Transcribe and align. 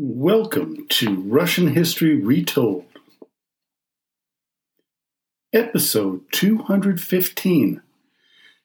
Welcome 0.00 0.86
to 0.90 1.16
Russian 1.22 1.74
History 1.74 2.14
Retold, 2.14 2.84
Episode 5.52 6.20
215 6.30 7.82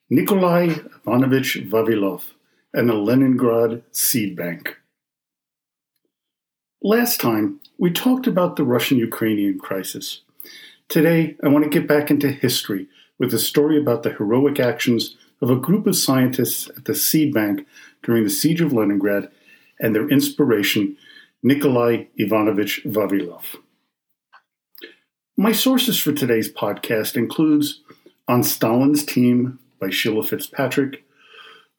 Nikolai 0.08 0.76
Ivanovich 1.04 1.56
Vavilov 1.68 2.34
and 2.72 2.88
the 2.88 2.94
Leningrad 2.94 3.82
Seed 3.90 4.36
Bank. 4.36 4.76
Last 6.80 7.20
time, 7.20 7.58
we 7.78 7.90
talked 7.90 8.28
about 8.28 8.54
the 8.54 8.62
Russian 8.62 8.98
Ukrainian 8.98 9.58
crisis. 9.58 10.20
Today, 10.88 11.34
I 11.42 11.48
want 11.48 11.64
to 11.64 11.68
get 11.68 11.88
back 11.88 12.12
into 12.12 12.28
history 12.28 12.86
with 13.18 13.34
a 13.34 13.40
story 13.40 13.76
about 13.76 14.04
the 14.04 14.12
heroic 14.12 14.60
actions 14.60 15.16
of 15.42 15.50
a 15.50 15.56
group 15.56 15.88
of 15.88 15.96
scientists 15.96 16.68
at 16.76 16.84
the 16.84 16.94
seed 16.94 17.34
bank 17.34 17.66
during 18.04 18.22
the 18.22 18.30
siege 18.30 18.60
of 18.60 18.72
Leningrad 18.72 19.32
and 19.80 19.96
their 19.96 20.08
inspiration, 20.08 20.96
Nikolai 21.46 22.06
Ivanovich 22.16 22.80
Vavilov. 22.86 23.56
My 25.36 25.52
sources 25.52 25.98
for 25.98 26.10
today's 26.10 26.50
podcast 26.50 27.16
includes 27.16 27.82
On 28.26 28.42
Stalin's 28.42 29.04
Team 29.04 29.58
by 29.78 29.90
Sheila 29.90 30.22
Fitzpatrick, 30.22 31.04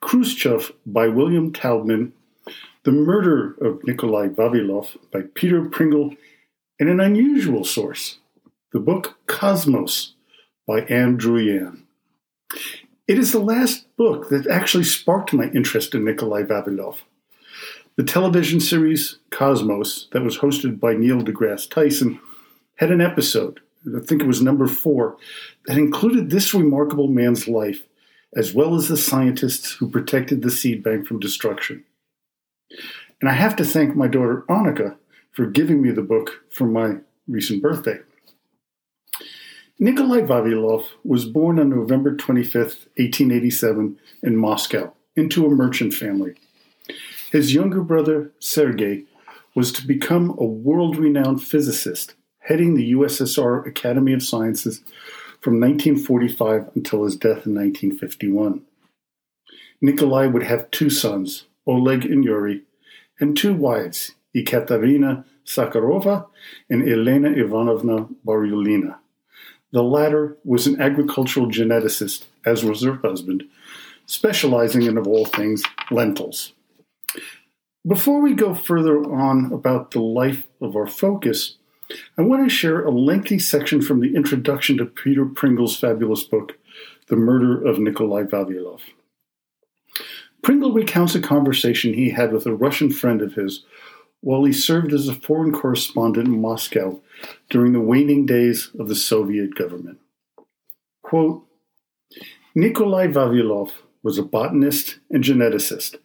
Khrushchev 0.01 0.71
by 0.85 1.07
William 1.07 1.51
Taubman, 1.51 2.11
The 2.83 2.91
Murder 2.91 3.55
of 3.59 3.83
Nikolai 3.83 4.27
Vavilov 4.27 4.97
by 5.11 5.21
Peter 5.33 5.67
Pringle, 5.67 6.13
and 6.79 6.88
an 6.88 6.99
unusual 6.99 7.63
source, 7.63 8.19
the 8.71 8.79
book 8.79 9.17
Cosmos 9.25 10.13
by 10.67 10.81
Ann 10.81 11.17
Druyan. 11.17 11.85
It 13.07 13.17
is 13.17 13.31
the 13.31 13.39
last 13.39 13.88
book 13.97 14.29
that 14.29 14.45
actually 14.45 14.83
sparked 14.83 15.33
my 15.33 15.45
interest 15.55 15.95
in 15.95 16.05
Nikolai 16.05 16.43
Vavilov. 16.43 16.97
The 17.98 18.04
television 18.04 18.59
series 18.59 19.19
Cosmos, 19.30 20.09
that 20.11 20.22
was 20.22 20.39
hosted 20.39 20.81
by 20.81 20.95
Neil 20.95 21.22
deGrasse 21.22 21.69
Tyson, 21.69 22.19
had 22.75 22.92
an 22.92 23.00
episode, 23.00 23.61
I 23.88 24.02
think 24.06 24.22
it 24.22 24.28
was 24.28 24.42
number 24.42 24.67
four, 24.67 25.16
that 25.66 25.78
included 25.78 26.30
this 26.30 26.53
remarkable 26.53 27.08
man's 27.08 27.47
life, 27.47 27.84
as 28.36 28.53
well 28.53 28.75
as 28.75 28.89
the 28.89 28.97
scientists 28.97 29.72
who 29.72 29.89
protected 29.89 30.42
the 30.42 30.52
seed 30.52 30.84
bank 30.84 31.08
from 31.08 31.22
destruction. 31.22 31.86
And 33.22 33.30
I 33.30 33.34
have 33.34 33.56
to 33.56 33.64
thank 33.64 33.95
my 33.95 34.09
daughter 34.09 34.44
Annika 34.50 34.97
for 35.31 35.45
giving 35.45 35.81
me 35.81 35.91
the 35.91 36.02
book 36.02 36.44
for 36.52 36.67
my 36.67 36.97
recent 37.30 37.64
birthday. 37.64 38.00
Nikolai 39.80 40.19
Vavilov 40.19 40.84
was 41.06 41.23
born 41.23 41.59
on 41.59 41.69
November 41.69 42.14
25, 42.14 42.62
1887, 42.97 43.97
in 44.22 44.36
Moscow, 44.36 44.94
into 45.16 45.45
a 45.45 45.50
merchant 45.50 45.94
family. 45.94 46.36
His 47.36 47.53
younger 47.53 47.81
brother, 47.81 48.31
Sergei, 48.39 49.03
was 49.53 49.73
to 49.73 49.86
become 49.86 50.38
a 50.39 50.45
world 50.45 50.95
renowned 50.95 51.44
physicist, 51.44 52.16
heading 52.39 52.75
the 52.75 52.94
USSR 52.94 53.67
Academy 53.67 54.14
of 54.14 54.23
Sciences 54.23 54.80
from 55.41 55.59
1945 55.59 56.69
until 56.75 57.03
his 57.03 57.17
death 57.17 57.45
in 57.45 57.53
1951. 57.53 58.61
Nikolai 59.81 60.28
would 60.28 60.44
have 60.44 60.72
two 60.72 60.89
sons, 60.89 61.44
Oleg 61.67 62.06
and 62.06 62.23
Yuri, 62.23 62.61
and 63.19 63.36
two 63.36 63.53
wives, 63.53 64.11
Ekaterina 64.33 65.25
Sakharova 65.45 66.28
and 66.69 66.88
Elena 66.88 67.31
Ivanovna 67.31 68.08
Baryulina. 68.25 68.95
The 69.73 69.83
latter 69.83 70.38
was 70.45 70.67
an 70.67 70.81
agricultural 70.81 71.47
geneticist, 71.47 72.28
as 72.45 72.63
was 72.63 72.83
her 72.83 72.95
husband, 73.03 73.44
specializing 74.06 74.83
in, 74.83 74.97
of 74.97 75.06
all 75.06 75.25
things, 75.25 75.63
lentils. 75.91 76.53
Before 77.88 78.19
we 78.19 78.33
go 78.33 78.55
further 78.55 78.97
on 78.97 79.53
about 79.53 79.91
the 79.91 80.00
life 80.00 80.47
of 80.59 80.75
our 80.75 80.88
focus, 80.88 81.58
I 82.17 82.23
want 82.23 82.44
to 82.44 82.50
share 82.50 82.83
a 82.83 82.90
lengthy 82.90 83.38
section 83.38 83.79
from 83.79 84.00
the 84.00 84.16
introduction 84.16 84.78
to 84.78 84.88
Peter 84.88 85.23
Pringle's 85.23 85.78
fabulous 85.78 86.23
book, 86.23 86.57
The 87.09 87.16
Murder 87.16 87.63
of 87.63 87.78
Nikolai 87.78 88.23
Vavilov. 88.23 88.79
Pringle 90.41 90.73
recounts 90.73 91.13
a 91.13 91.22
conversation 91.22 91.94
he 91.94 92.09
had 92.09 92.34
with 92.34 92.47
a 92.47 92.56
Russian 92.56 92.91
friend 92.91 93.22
of 93.22 93.35
his 93.35 93.63
while 94.22 94.44
he 94.46 94.53
served 94.53 94.91
as 94.91 95.07
a 95.07 95.13
foreign 95.13 95.52
correspondent 95.52 96.28
in 96.28 96.41
Moscow 96.41 97.00
during 97.52 97.73
the 97.73 97.79
waning 97.79 98.25
days 98.25 98.72
of 98.79 98.88
the 98.88 98.96
Soviet 98.96 99.53
government. 99.53 100.00
Quote, 101.03 101.46
Nikolai 102.56 103.06
Vavilov 103.06 103.73
was 104.02 104.17
a 104.17 104.23
botanist 104.23 104.97
and 105.12 105.23
geneticist, 105.23 105.97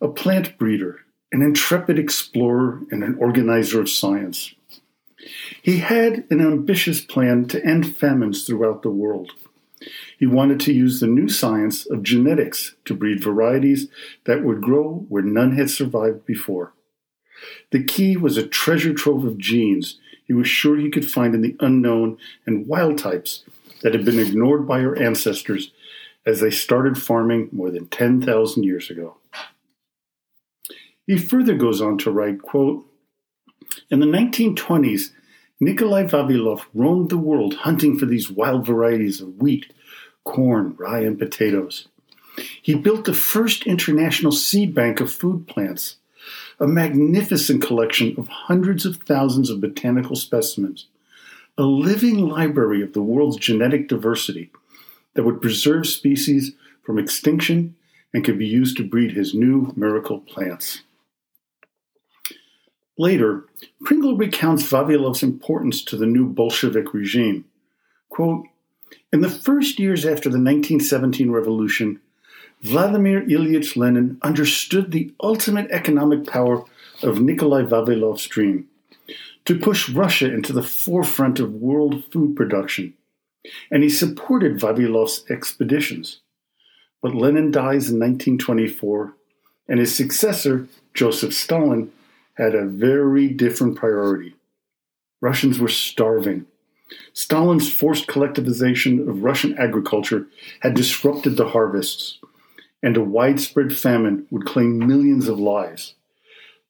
a 0.00 0.06
plant 0.06 0.56
breeder, 0.58 1.00
an 1.32 1.42
intrepid 1.42 1.98
explorer, 1.98 2.80
and 2.90 3.02
an 3.02 3.16
organizer 3.18 3.80
of 3.80 3.90
science. 3.90 4.54
He 5.62 5.78
had 5.78 6.24
an 6.30 6.40
ambitious 6.40 7.00
plan 7.00 7.46
to 7.48 7.64
end 7.64 7.96
famines 7.96 8.44
throughout 8.44 8.82
the 8.82 8.90
world. 8.90 9.32
He 10.18 10.26
wanted 10.26 10.60
to 10.60 10.72
use 10.72 11.00
the 11.00 11.06
new 11.06 11.28
science 11.28 11.86
of 11.86 12.02
genetics 12.02 12.74
to 12.86 12.94
breed 12.94 13.22
varieties 13.22 13.88
that 14.24 14.42
would 14.42 14.62
grow 14.62 15.06
where 15.08 15.22
none 15.22 15.56
had 15.56 15.70
survived 15.70 16.24
before. 16.26 16.72
The 17.70 17.84
key 17.84 18.16
was 18.16 18.36
a 18.36 18.46
treasure 18.46 18.94
trove 18.94 19.24
of 19.24 19.38
genes 19.38 19.98
he 20.28 20.34
was 20.34 20.46
sure 20.46 20.76
he 20.76 20.90
could 20.90 21.10
find 21.10 21.34
in 21.34 21.40
the 21.40 21.56
unknown 21.58 22.18
and 22.46 22.66
wild 22.66 22.98
types 22.98 23.44
that 23.82 23.94
had 23.94 24.04
been 24.04 24.18
ignored 24.18 24.68
by 24.68 24.80
our 24.80 24.94
ancestors 24.94 25.72
as 26.26 26.40
they 26.40 26.50
started 26.50 27.00
farming 27.00 27.48
more 27.50 27.70
than 27.70 27.86
10,000 27.86 28.62
years 28.62 28.90
ago. 28.90 29.16
He 31.08 31.16
further 31.16 31.54
goes 31.54 31.80
on 31.80 31.96
to 31.98 32.10
write, 32.10 32.42
quote, 32.42 32.84
In 33.90 34.00
the 34.00 34.06
1920s, 34.06 35.12
Nikolai 35.58 36.04
Vavilov 36.04 36.66
roamed 36.74 37.08
the 37.08 37.16
world 37.16 37.54
hunting 37.54 37.98
for 37.98 38.04
these 38.04 38.30
wild 38.30 38.66
varieties 38.66 39.22
of 39.22 39.40
wheat, 39.40 39.72
corn, 40.24 40.74
rye, 40.76 41.00
and 41.00 41.18
potatoes. 41.18 41.88
He 42.60 42.74
built 42.74 43.06
the 43.06 43.14
first 43.14 43.66
international 43.66 44.32
seed 44.32 44.74
bank 44.74 45.00
of 45.00 45.10
food 45.10 45.48
plants 45.48 45.96
a 46.60 46.66
magnificent 46.66 47.62
collection 47.62 48.14
of 48.18 48.28
hundreds 48.28 48.84
of 48.84 48.96
thousands 48.96 49.48
of 49.48 49.62
botanical 49.62 50.14
specimens, 50.14 50.88
a 51.56 51.62
living 51.62 52.28
library 52.28 52.82
of 52.82 52.92
the 52.92 53.00
world's 53.00 53.38
genetic 53.38 53.88
diversity 53.88 54.50
that 55.14 55.22
would 55.22 55.40
preserve 55.40 55.86
species 55.86 56.52
from 56.82 56.98
extinction 56.98 57.74
and 58.12 58.24
could 58.26 58.38
be 58.38 58.46
used 58.46 58.76
to 58.76 58.86
breed 58.86 59.12
his 59.12 59.32
new 59.32 59.72
miracle 59.74 60.20
plants. 60.20 60.82
Later, 62.98 63.44
Pringle 63.84 64.16
recounts 64.16 64.64
Vavilov's 64.64 65.22
importance 65.22 65.84
to 65.84 65.96
the 65.96 66.06
new 66.06 66.26
Bolshevik 66.26 66.92
regime. 66.92 67.44
Quote, 68.08 68.46
in 69.12 69.20
the 69.20 69.30
first 69.30 69.78
years 69.78 70.04
after 70.04 70.28
the 70.28 70.38
1917 70.38 71.30
revolution, 71.30 72.00
Vladimir 72.60 73.22
Ilyich 73.22 73.76
Lenin 73.76 74.18
understood 74.22 74.90
the 74.90 75.14
ultimate 75.22 75.70
economic 75.70 76.26
power 76.26 76.64
of 77.02 77.20
Nikolai 77.20 77.62
Vavilov's 77.62 78.26
dream 78.26 78.66
to 79.44 79.58
push 79.58 79.88
Russia 79.88 80.32
into 80.32 80.52
the 80.52 80.62
forefront 80.62 81.38
of 81.38 81.54
world 81.54 82.04
food 82.10 82.34
production, 82.34 82.94
and 83.70 83.84
he 83.84 83.88
supported 83.88 84.58
Vavilov's 84.58 85.24
expeditions. 85.30 86.18
But 87.00 87.14
Lenin 87.14 87.52
dies 87.52 87.88
in 87.88 88.00
1924, 88.00 89.14
and 89.68 89.78
his 89.78 89.94
successor, 89.94 90.66
Joseph 90.94 91.32
Stalin, 91.32 91.92
had 92.38 92.54
a 92.54 92.64
very 92.64 93.28
different 93.28 93.76
priority. 93.76 94.34
Russians 95.20 95.58
were 95.58 95.68
starving. 95.68 96.46
Stalin's 97.12 97.70
forced 97.70 98.06
collectivization 98.06 99.06
of 99.06 99.22
Russian 99.22 99.58
agriculture 99.58 100.26
had 100.60 100.74
disrupted 100.74 101.36
the 101.36 101.48
harvests 101.48 102.18
and 102.82 102.96
a 102.96 103.02
widespread 103.02 103.76
famine 103.76 104.26
would 104.30 104.46
claim 104.46 104.78
millions 104.78 105.28
of 105.28 105.38
lives. 105.38 105.94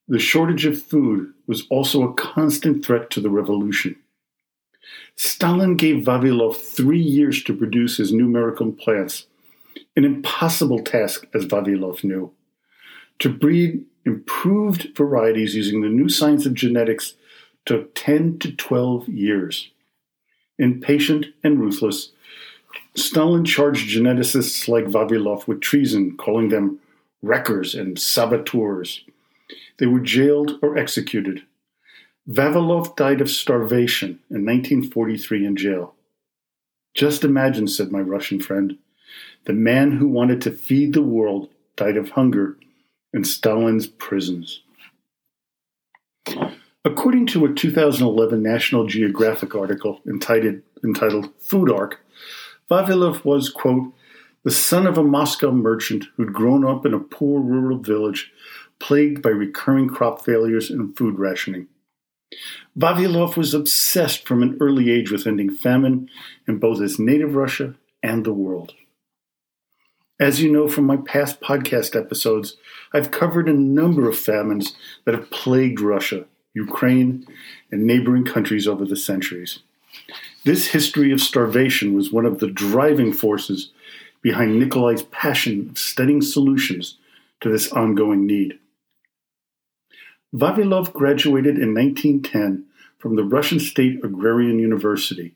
The 0.09 0.19
shortage 0.19 0.65
of 0.65 0.81
food 0.81 1.33
was 1.47 1.67
also 1.69 2.03
a 2.03 2.15
constant 2.15 2.85
threat 2.85 3.11
to 3.11 3.21
the 3.21 3.31
revolution. 3.31 3.97
Stalin 5.17 5.77
gave 5.77 6.05
Vavilov 6.05 6.57
three 6.57 7.01
years 7.01 7.43
to 7.45 7.55
produce 7.55 7.99
his 7.99 8.13
new 8.13 8.27
miracle 8.27 8.73
plants, 8.73 9.27
an 9.97 10.05
impossible 10.05 10.83
task, 10.83 11.27
as 11.35 11.45
Vavilov 11.45 12.03
knew. 12.05 12.33
To 13.19 13.29
breed 13.29 13.85
improved 14.05 14.97
varieties 14.97 15.55
using 15.55 15.81
the 15.81 15.89
new 15.89 16.09
science 16.09 16.47
of 16.47 16.55
genetics 16.55 17.15
took 17.67 17.95
10 17.95 18.39
to 18.41 18.53
12 18.53 19.09
years. 19.09 19.71
Impatient 20.59 21.27
and 21.45 21.61
ruthless, 21.61 22.13
Stalin 22.97 23.45
charged 23.45 23.89
geneticists 23.89 24.69
like 24.69 24.85
Vavilov 24.85 25.47
with 25.47 25.61
treason, 25.61 26.17
calling 26.17 26.49
them 26.49 26.81
wreckers 27.23 27.75
and 27.75 27.99
saboteurs. 27.99 29.05
They 29.79 29.87
were 29.87 30.01
jailed 30.01 30.59
or 30.63 30.77
executed. 30.77 31.43
Vavilov 32.29 32.97
died 32.97 33.21
of 33.21 33.31
starvation 33.31 34.21
in 34.31 34.45
1943 34.45 35.47
in 35.47 35.57
jail. 35.57 35.95
Just 36.95 37.25
imagine, 37.25 37.69
said 37.69 37.93
my 37.93 38.01
Russian 38.01 38.41
friend, 38.41 38.77
the 39.45 39.53
man 39.53 39.93
who 39.93 40.09
wanted 40.09 40.43
to 40.43 40.51
feed 40.51 40.93
the 40.93 41.03
world 41.03 41.49
died 41.77 41.97
of 41.97 42.11
hunger 42.11 42.57
in 43.13 43.25
Stalin's 43.25 43.87
prisons. 43.87 44.63
According 46.85 47.27
to 47.29 47.45
a 47.45 47.53
2011 47.53 48.43
National 48.43 48.87
Geographic 48.87 49.55
article 49.55 50.01
entitled, 50.09 50.63
entitled 50.85 51.31
Food 51.41 51.71
Ark, 51.71 52.01
Vavilov 52.71 53.25
was, 53.25 53.51
quote, 53.51 53.93
the 54.45 54.51
son 54.51 54.87
of 54.87 54.97
a 54.97 55.03
Moscow 55.03 55.51
merchant 55.51 56.07
who'd 56.17 56.33
grown 56.33 56.65
up 56.65 56.87
in 56.87 56.95
a 56.95 57.01
poor 57.01 57.41
rural 57.41 57.79
village 57.79 58.33
plagued 58.79 59.21
by 59.23 59.31
recurring 59.31 59.89
crop 59.89 60.25
failures 60.25 60.71
and 60.71 60.97
food 60.97 61.19
rationing. 61.19 61.67
Vavilov 62.79 63.37
was 63.37 63.55
obsessed 63.55 64.27
from 64.27 64.43
an 64.43 64.57
early 64.61 64.91
age 64.91 65.11
with 65.11 65.27
ending 65.27 65.51
famine 65.51 66.09
in 66.47 66.59
both 66.59 66.81
his 66.81 66.99
native 66.99 67.35
Russia 67.35 67.75
and 68.03 68.25
the 68.25 68.33
world. 68.33 68.75
As 70.21 70.43
you 70.43 70.51
know 70.51 70.67
from 70.67 70.85
my 70.85 70.97
past 70.97 71.41
podcast 71.41 71.95
episodes, 71.95 72.57
I've 72.93 73.13
covered 73.13 73.49
a 73.49 73.53
number 73.53 74.09
of 74.09 74.19
famines 74.19 74.75
that 75.05 75.15
have 75.15 75.31
plagued 75.31 75.81
Russia, 75.81 76.25
Ukraine, 76.55 77.25
and 77.71 77.85
neighboring 77.85 78.25
countries 78.25 78.67
over 78.67 78.85
the 78.85 78.97
centuries. 78.97 79.61
This 80.45 80.69
history 80.69 81.13
of 81.13 81.21
starvation 81.21 81.95
was 81.95 82.11
one 82.11 82.27
of 82.27 82.41
the 82.41 82.49
driving 82.49 83.13
forces 83.13 83.71
behind 84.21 84.59
Nikolai's 84.59 85.05
passion 85.05 85.71
of 85.71 85.79
studying 85.79 86.21
solutions 86.21 86.99
to 87.41 87.49
this 87.49 87.71
ongoing 87.71 88.27
need. 88.27 88.59
Vavilov 90.35 90.93
graduated 90.93 91.59
in 91.59 91.75
1910 91.75 92.65
from 92.99 93.15
the 93.15 93.25
Russian 93.25 93.61
State 93.61 94.05
Agrarian 94.05 94.59
University, 94.59 95.35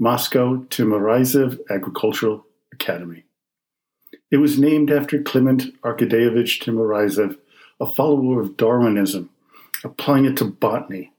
Moscow 0.00 0.56
Timiryazev 0.70 1.60
Agricultural 1.70 2.44
Academy. 2.72 3.22
It 4.30 4.38
was 4.38 4.58
named 4.58 4.90
after 4.90 5.22
Clement 5.22 5.80
Arkadeyevich 5.82 6.62
Timiryazev, 6.62 7.38
a 7.80 7.86
follower 7.86 8.40
of 8.40 8.56
Darwinism, 8.56 9.30
applying 9.82 10.26
it 10.26 10.36
to 10.38 10.44
botany. 10.44 11.12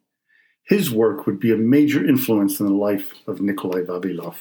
His 0.64 0.92
work 0.92 1.26
would 1.26 1.40
be 1.40 1.52
a 1.52 1.58
major 1.58 2.08
influence 2.08 2.60
in 2.60 2.68
the 2.68 2.74
life 2.74 3.14
of 3.26 3.42
Nikolai 3.42 3.82
Vavilov. 3.82 4.36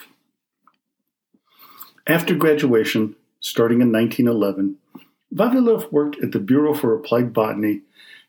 After 2.06 2.34
graduation, 2.34 3.16
starting 3.40 3.80
in 3.80 3.90
1911, 3.90 4.76
Vavilov 5.34 5.90
worked 5.90 6.18
at 6.22 6.32
the 6.32 6.38
Bureau 6.38 6.74
for 6.74 6.94
Applied 6.94 7.32
Botany 7.32 7.82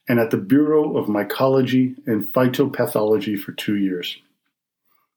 and 0.08 0.20
at 0.20 0.32
the 0.32 0.38
Bureau 0.38 0.98
of 0.98 1.08
Mycology 1.08 1.96
and 2.08 2.24
Phytopathology 2.24 3.38
for 3.38 3.52
two 3.52 3.76
years. 3.76 4.18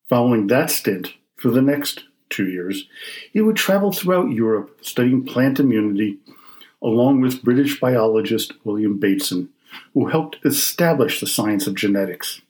Following 0.09 0.49
that 0.49 0.71
stint, 0.71 1.15
for 1.37 1.51
the 1.51 1.63
next 1.63 2.05
two 2.33 2.49
years, 2.49 2.89
he 3.33 3.41
would 3.41 3.57
travel 3.57 3.93
throughout 3.93 4.31
Europe 4.31 4.79
studying 4.81 5.25
plant 5.25 5.61
immunity 5.61 6.19
along 6.83 7.21
with 7.21 7.45
British 7.45 7.79
biologist 7.79 8.53
William 8.65 8.99
Bateson, 8.99 9.49
who 9.95 10.07
helped 10.07 10.39
establish 10.45 11.21
the 11.21 11.27
science 11.27 11.67
of 11.67 11.77
genetics. 11.77 12.43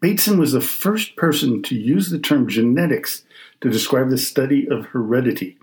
Bateson 0.00 0.38
was 0.38 0.52
the 0.52 0.60
first 0.60 1.16
person 1.16 1.62
to 1.62 1.74
use 1.74 2.10
the 2.10 2.18
term 2.18 2.48
genetics 2.48 3.24
to 3.60 3.70
describe 3.70 4.10
the 4.10 4.18
study 4.18 4.68
of 4.68 4.86
heredity, 4.86 5.58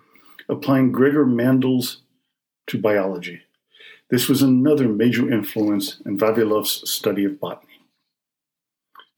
applying 0.47 0.91
Gregor 0.91 1.25
Mendel's 1.25 2.01
to 2.67 2.77
biology. 2.77 3.41
This 4.09 4.27
was 4.27 4.41
another 4.41 4.87
major 4.87 5.31
influence 5.31 6.01
in 6.05 6.17
Vavilov's 6.17 6.89
study 6.89 7.23
of 7.25 7.39
botany. 7.39 7.70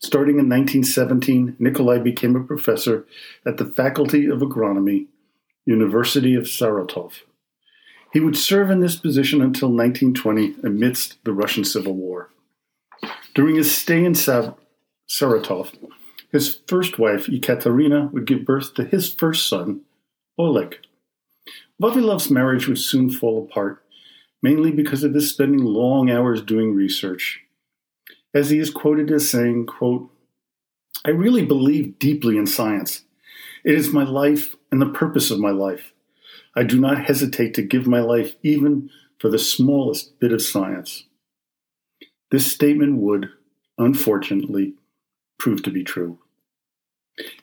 Starting 0.04 0.38
in 0.38 0.50
1917, 0.50 1.56
Nikolai 1.60 1.98
became 1.98 2.36
a 2.36 2.44
professor 2.44 3.06
at 3.46 3.56
the 3.56 3.66
Faculty 3.66 4.28
of 4.28 4.40
Agronomy, 4.40 5.08
University 5.66 6.36
of 6.36 6.44
Saratov. 6.44 7.22
He 8.12 8.20
would 8.20 8.38
serve 8.38 8.70
in 8.70 8.82
this 8.82 8.98
position 8.98 9.42
until 9.42 9.70
1920 9.70 10.56
amidst 10.62 11.24
the 11.24 11.32
Russian 11.32 11.64
Civil 11.64 11.96
War. 11.96 12.30
During 13.34 13.56
his 13.56 13.76
stay 13.76 14.04
in 14.04 14.12
Saratov, 14.12 15.74
his 16.34 16.60
first 16.68 17.00
wife, 17.00 17.30
Ekaterina, 17.30 18.10
would 18.12 18.28
give 18.28 18.44
birth 18.44 18.74
to 18.74 18.84
his 18.84 19.12
first 19.12 19.48
son, 19.48 19.84
Oleg. 20.38 20.80
Vavilov's 21.82 22.30
marriage 22.30 22.68
would 22.68 22.78
soon 22.78 23.10
fall 23.10 23.42
apart, 23.42 23.82
mainly 24.42 24.72
because 24.72 25.06
of 25.06 25.14
his 25.14 25.30
spending 25.30 25.64
long 25.64 26.12
hours 26.12 26.42
doing 26.42 26.76
research. 26.76 27.43
As 28.34 28.50
he 28.50 28.58
is 28.58 28.72
quoted 28.72 29.12
as 29.12 29.30
saying, 29.30 29.68
quote, 29.68 30.10
I 31.06 31.10
really 31.12 31.46
believe 31.46 32.00
deeply 32.00 32.38
in 32.38 32.48
science. 32.48 33.04
It 33.64 33.76
is 33.76 33.94
my 33.94 34.04
life 34.04 34.56
and 34.72 34.82
the 34.82 34.90
purpose 34.90 35.32
of 35.32 35.40
my 35.40 35.52
life. 35.52 35.94
I 36.56 36.64
do 36.64 36.80
not 36.80 37.06
hesitate 37.06 37.54
to 37.56 37.62
give 37.62 37.88
my 37.88 38.00
life 38.00 38.36
even 38.44 38.90
for 39.20 39.30
the 39.30 39.40
smallest 39.40 40.20
bit 40.20 40.34
of 40.34 40.42
science. 40.42 41.04
This 42.32 42.52
statement 42.52 42.98
would, 42.98 43.30
unfortunately, 43.78 44.74
prove 45.38 45.62
to 45.64 45.72
be 45.72 45.84
true. 45.84 46.20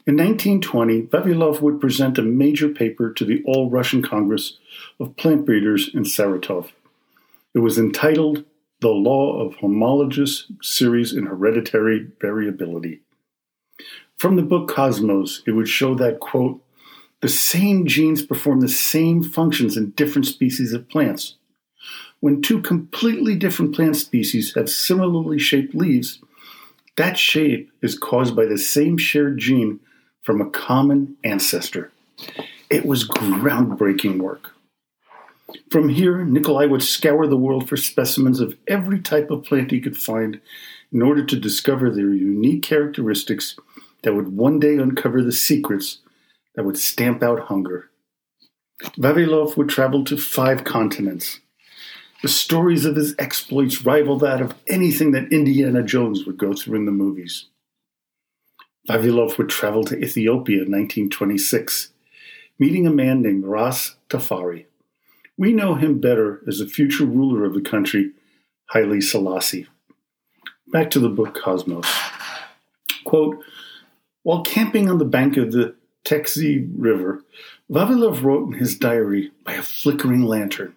In 0.07 0.17
1920, 0.17 1.03
Vavilov 1.03 1.61
would 1.61 1.81
present 1.81 2.19
a 2.19 2.23
major 2.23 2.69
paper 2.69 3.13
to 3.13 3.25
the 3.25 3.43
All 3.45 3.71
Russian 3.71 4.03
Congress 4.03 4.59
of 4.99 5.17
Plant 5.17 5.47
Breeders 5.47 5.91
in 5.95 6.03
Saratov. 6.03 6.71
It 7.55 7.61
was 7.61 7.79
entitled 7.79 8.45
The 8.81 8.89
Law 8.89 9.39
of 9.45 9.57
Homologous 9.57 10.51
Series 10.63 11.13
in 11.13 11.27
Hereditary 11.27 12.09
Variability. 12.19 13.03
From 14.17 14.37
the 14.37 14.43
book 14.43 14.71
Cosmos, 14.71 15.43
it 15.47 15.51
would 15.51 15.69
show 15.69 15.95
that, 15.97 16.21
quote, 16.21 16.63
the 17.21 17.29
same 17.29 17.87
genes 17.87 18.23
perform 18.23 18.61
the 18.61 18.69
same 18.69 19.23
functions 19.23 19.77
in 19.77 19.91
different 19.91 20.27
species 20.27 20.73
of 20.73 20.89
plants. 20.89 21.35
When 22.21 22.41
two 22.41 22.63
completely 22.63 23.37
different 23.37 23.75
plant 23.75 23.97
species 23.97 24.55
have 24.55 24.71
similarly 24.71 25.39
shaped 25.39 25.75
leaves, 25.75 26.19
that 26.97 27.19
shape 27.19 27.71
is 27.83 27.99
caused 27.99 28.35
by 28.35 28.47
the 28.47 28.59
same 28.59 28.97
shared 28.97 29.37
gene 29.37 29.81
from 30.23 30.41
a 30.41 30.49
common 30.49 31.19
ancestor. 31.23 31.93
It 32.71 32.87
was 32.87 33.07
groundbreaking 33.07 34.21
work. 34.21 34.55
From 35.71 35.89
here, 35.89 36.25
Nikolai 36.25 36.67
would 36.67 36.83
scour 36.83 37.27
the 37.27 37.37
world 37.37 37.69
for 37.69 37.77
specimens 37.77 38.41
of 38.41 38.57
every 38.67 39.01
type 39.01 39.31
of 39.31 39.45
plant 39.45 39.71
he 39.71 39.81
could 39.81 39.97
find 39.97 40.41
in 40.93 41.03
order 41.03 41.25
to 41.25 41.39
discover 41.39 41.91
their 41.91 42.13
unique 42.13 42.63
characteristics 42.63 43.57
that 44.03 44.15
would 44.15 44.37
one 44.37 44.59
day 44.59 44.77
uncover 44.77 45.23
the 45.23 45.33
secrets 45.33 45.99
that 46.55 46.65
would 46.65 46.79
stamp 46.79 47.23
out 47.23 47.41
hunger. 47.41 47.91
Vavilov 48.99 49.57
would 49.57 49.69
travel 49.69 50.05
to 50.05 50.17
five 50.17 50.65
continents, 50.65 51.41
the 52.23 52.29
stories 52.29 52.85
of 52.85 52.97
his 52.97 53.15
exploits 53.19 53.85
rival 53.85 54.19
that 54.19 54.41
of 54.41 54.55
anything 54.67 55.13
that 55.13 55.33
Indiana 55.33 55.83
Jones 55.83 56.25
would 56.27 56.39
go 56.39 56.55
through 56.55 56.77
in 56.77 56.87
the 56.87 56.93
movies. 56.93 57.47
Vavilov 58.89 59.39
would 59.39 59.49
travel 59.49 59.85
to 59.85 59.97
Ethiopia 59.97 60.65
in 60.65 60.71
1926, 60.71 61.93
meeting 62.59 62.87
a 62.87 62.91
man 62.91 63.23
named 63.23 63.45
Ras 63.45 63.97
Tafari. 64.09 64.67
We 65.41 65.55
know 65.55 65.75
him 65.75 66.01
better 66.01 66.43
as 66.47 66.59
the 66.59 66.67
future 66.67 67.07
ruler 67.07 67.47
of 67.47 67.55
the 67.55 67.63
country, 67.63 68.11
Haile 68.75 69.01
Selassie. 69.01 69.69
Back 70.71 70.91
to 70.91 71.01
the 71.01 71.09
book 71.09 71.35
Cosmos. 71.35 71.91
Quote, 73.07 73.43
While 74.23 74.43
camping 74.43 74.91
on 74.91 74.99
the 74.99 75.07
bank 75.07 75.39
of 75.39 75.53
the 75.53 75.77
Teksi 76.05 76.71
River, 76.77 77.25
Vavilov 77.71 78.23
wrote 78.23 78.49
in 78.49 78.59
his 78.59 78.77
diary 78.79 79.31
by 79.43 79.55
a 79.55 79.63
flickering 79.63 80.25
lantern. 80.25 80.75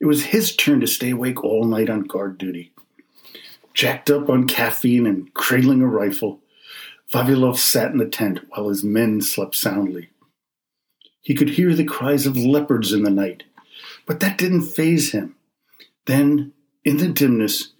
It 0.00 0.06
was 0.06 0.24
his 0.24 0.56
turn 0.56 0.80
to 0.80 0.86
stay 0.86 1.10
awake 1.10 1.44
all 1.44 1.64
night 1.64 1.90
on 1.90 2.04
guard 2.04 2.38
duty. 2.38 2.72
Jacked 3.74 4.08
up 4.08 4.30
on 4.30 4.46
caffeine 4.46 5.06
and 5.06 5.34
cradling 5.34 5.82
a 5.82 5.86
rifle, 5.86 6.40
Vavilov 7.12 7.58
sat 7.58 7.92
in 7.92 7.98
the 7.98 8.08
tent 8.08 8.40
while 8.48 8.70
his 8.70 8.82
men 8.82 9.20
slept 9.20 9.54
soundly. 9.54 10.08
He 11.20 11.34
could 11.34 11.50
hear 11.50 11.74
the 11.74 11.84
cries 11.84 12.24
of 12.24 12.34
leopards 12.34 12.90
in 12.90 13.02
the 13.02 13.10
night, 13.10 13.42
but 14.06 14.20
that 14.20 14.38
didn't 14.38 14.62
faze 14.62 15.12
him. 15.12 15.36
Then, 16.06 16.52
in 16.84 16.98
the 16.98 17.08
dimness, 17.08 17.72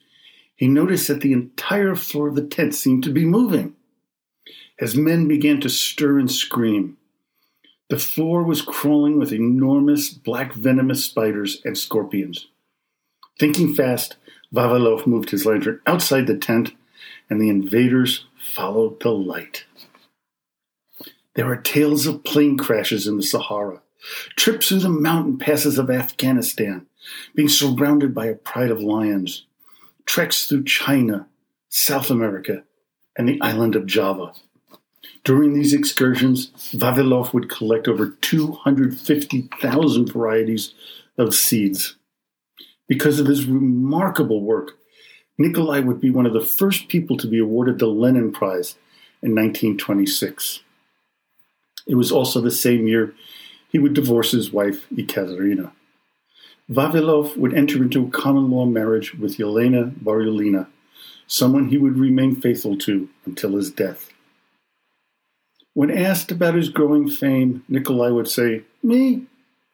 he 0.56 0.68
noticed 0.68 1.08
that 1.08 1.20
the 1.20 1.32
entire 1.32 1.94
floor 1.94 2.28
of 2.28 2.36
the 2.36 2.46
tent 2.46 2.74
seemed 2.74 3.04
to 3.04 3.12
be 3.12 3.24
moving. 3.24 3.74
As 4.80 4.96
men 4.96 5.28
began 5.28 5.60
to 5.60 5.68
stir 5.68 6.18
and 6.18 6.30
scream, 6.30 6.96
the 7.90 7.98
floor 7.98 8.42
was 8.42 8.62
crawling 8.62 9.18
with 9.18 9.32
enormous 9.32 10.10
black 10.10 10.54
venomous 10.54 11.04
spiders 11.04 11.60
and 11.64 11.76
scorpions. 11.76 12.48
Thinking 13.38 13.74
fast, 13.74 14.16
Vavilov 14.52 15.06
moved 15.06 15.30
his 15.30 15.44
lantern 15.44 15.80
outside 15.86 16.26
the 16.26 16.36
tent, 16.36 16.72
and 17.28 17.40
the 17.40 17.48
invaders 17.48 18.26
followed 18.38 19.00
the 19.00 19.10
light. 19.10 19.64
There 21.34 21.50
are 21.50 21.56
tales 21.56 22.06
of 22.06 22.24
plane 22.24 22.56
crashes 22.56 23.06
in 23.06 23.16
the 23.16 23.22
Sahara, 23.22 23.82
trips 24.36 24.68
through 24.68 24.80
the 24.80 24.88
mountain 24.88 25.38
passes 25.38 25.78
of 25.78 25.90
Afghanistan, 25.90 26.86
being 27.34 27.48
surrounded 27.48 28.14
by 28.14 28.26
a 28.26 28.34
pride 28.34 28.70
of 28.70 28.82
lions, 28.82 29.44
treks 30.06 30.46
through 30.46 30.64
China, 30.64 31.26
South 31.68 32.10
America, 32.10 32.64
and 33.16 33.28
the 33.28 33.40
island 33.40 33.76
of 33.76 33.86
Java. 33.86 34.32
During 35.22 35.54
these 35.54 35.72
excursions, 35.72 36.48
Vavilov 36.72 37.32
would 37.32 37.48
collect 37.48 37.88
over 37.88 38.10
250,000 38.10 40.12
varieties 40.12 40.74
of 41.16 41.34
seeds. 41.34 41.96
Because 42.86 43.18
of 43.18 43.26
his 43.26 43.46
remarkable 43.46 44.42
work, 44.42 44.78
Nikolai 45.38 45.80
would 45.80 46.00
be 46.00 46.10
one 46.10 46.26
of 46.26 46.32
the 46.32 46.40
first 46.40 46.88
people 46.88 47.16
to 47.16 47.26
be 47.26 47.38
awarded 47.38 47.78
the 47.78 47.86
Lenin 47.86 48.32
Prize 48.32 48.76
in 49.22 49.34
1926. 49.34 50.60
It 51.86 51.94
was 51.94 52.12
also 52.12 52.40
the 52.40 52.50
same 52.50 52.86
year 52.86 53.14
he 53.74 53.80
would 53.80 53.92
divorce 53.92 54.30
his 54.30 54.52
wife, 54.52 54.86
Ekaterina. 54.96 55.72
Vavilov 56.70 57.36
would 57.36 57.52
enter 57.54 57.82
into 57.82 58.06
a 58.06 58.10
common 58.10 58.48
law 58.48 58.64
marriage 58.66 59.16
with 59.16 59.36
Yelena 59.36 59.92
Baryulina, 59.96 60.68
someone 61.26 61.70
he 61.70 61.76
would 61.76 61.98
remain 61.98 62.40
faithful 62.40 62.78
to 62.78 63.08
until 63.26 63.56
his 63.56 63.72
death. 63.72 64.10
When 65.72 65.90
asked 65.90 66.30
about 66.30 66.54
his 66.54 66.68
growing 66.68 67.10
fame, 67.10 67.64
Nikolai 67.68 68.10
would 68.10 68.28
say, 68.28 68.62
Me? 68.80 69.26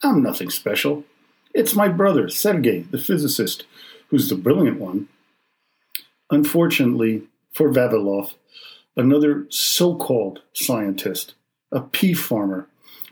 I'm 0.02 0.22
nothing 0.22 0.48
special. 0.48 1.04
It's 1.52 1.74
my 1.74 1.88
brother, 1.88 2.30
Sergei, 2.30 2.86
the 2.90 2.96
physicist, 2.96 3.66
who's 4.08 4.30
the 4.30 4.34
brilliant 4.34 4.80
one. 4.80 5.08
Unfortunately 6.30 7.24
for 7.52 7.70
Vavilov, 7.70 8.32
another 8.96 9.46
so 9.50 9.94
called 9.94 10.40
scientist, 10.54 11.34
a 11.70 11.82
pea 11.82 12.14
farmer, 12.14 12.66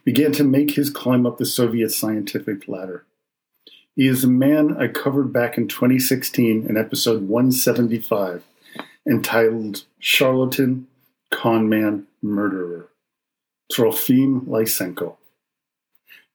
began 0.08 0.32
to 0.32 0.42
make 0.42 0.70
his 0.70 0.88
climb 0.88 1.26
up 1.26 1.36
the 1.36 1.44
Soviet 1.44 1.90
scientific 1.90 2.66
ladder. 2.66 3.04
He 3.94 4.08
is 4.08 4.24
a 4.24 4.26
man 4.26 4.74
I 4.78 4.88
covered 4.88 5.34
back 5.34 5.58
in 5.58 5.68
2016 5.68 6.64
in 6.66 6.78
episode 6.78 7.28
175, 7.28 8.42
entitled 9.06 9.84
Charlatan, 9.98 10.86
Conman, 11.30 12.06
Murderer, 12.22 12.88
Trofim 13.70 14.46
Lysenko. 14.46 15.16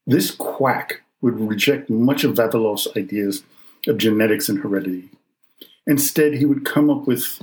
This 0.05 0.29
quack 0.29 1.01
would 1.21 1.39
reject 1.39 1.89
much 1.89 2.23
of 2.23 2.35
Vavilov's 2.35 2.87
ideas 2.95 3.41
of 3.87 3.97
genetics 3.97 4.49
and 4.49 4.59
heredity. 4.59 5.09
Instead, 5.87 6.35
he 6.35 6.45
would 6.45 6.63
come 6.63 6.91
up 6.91 7.07
with 7.07 7.41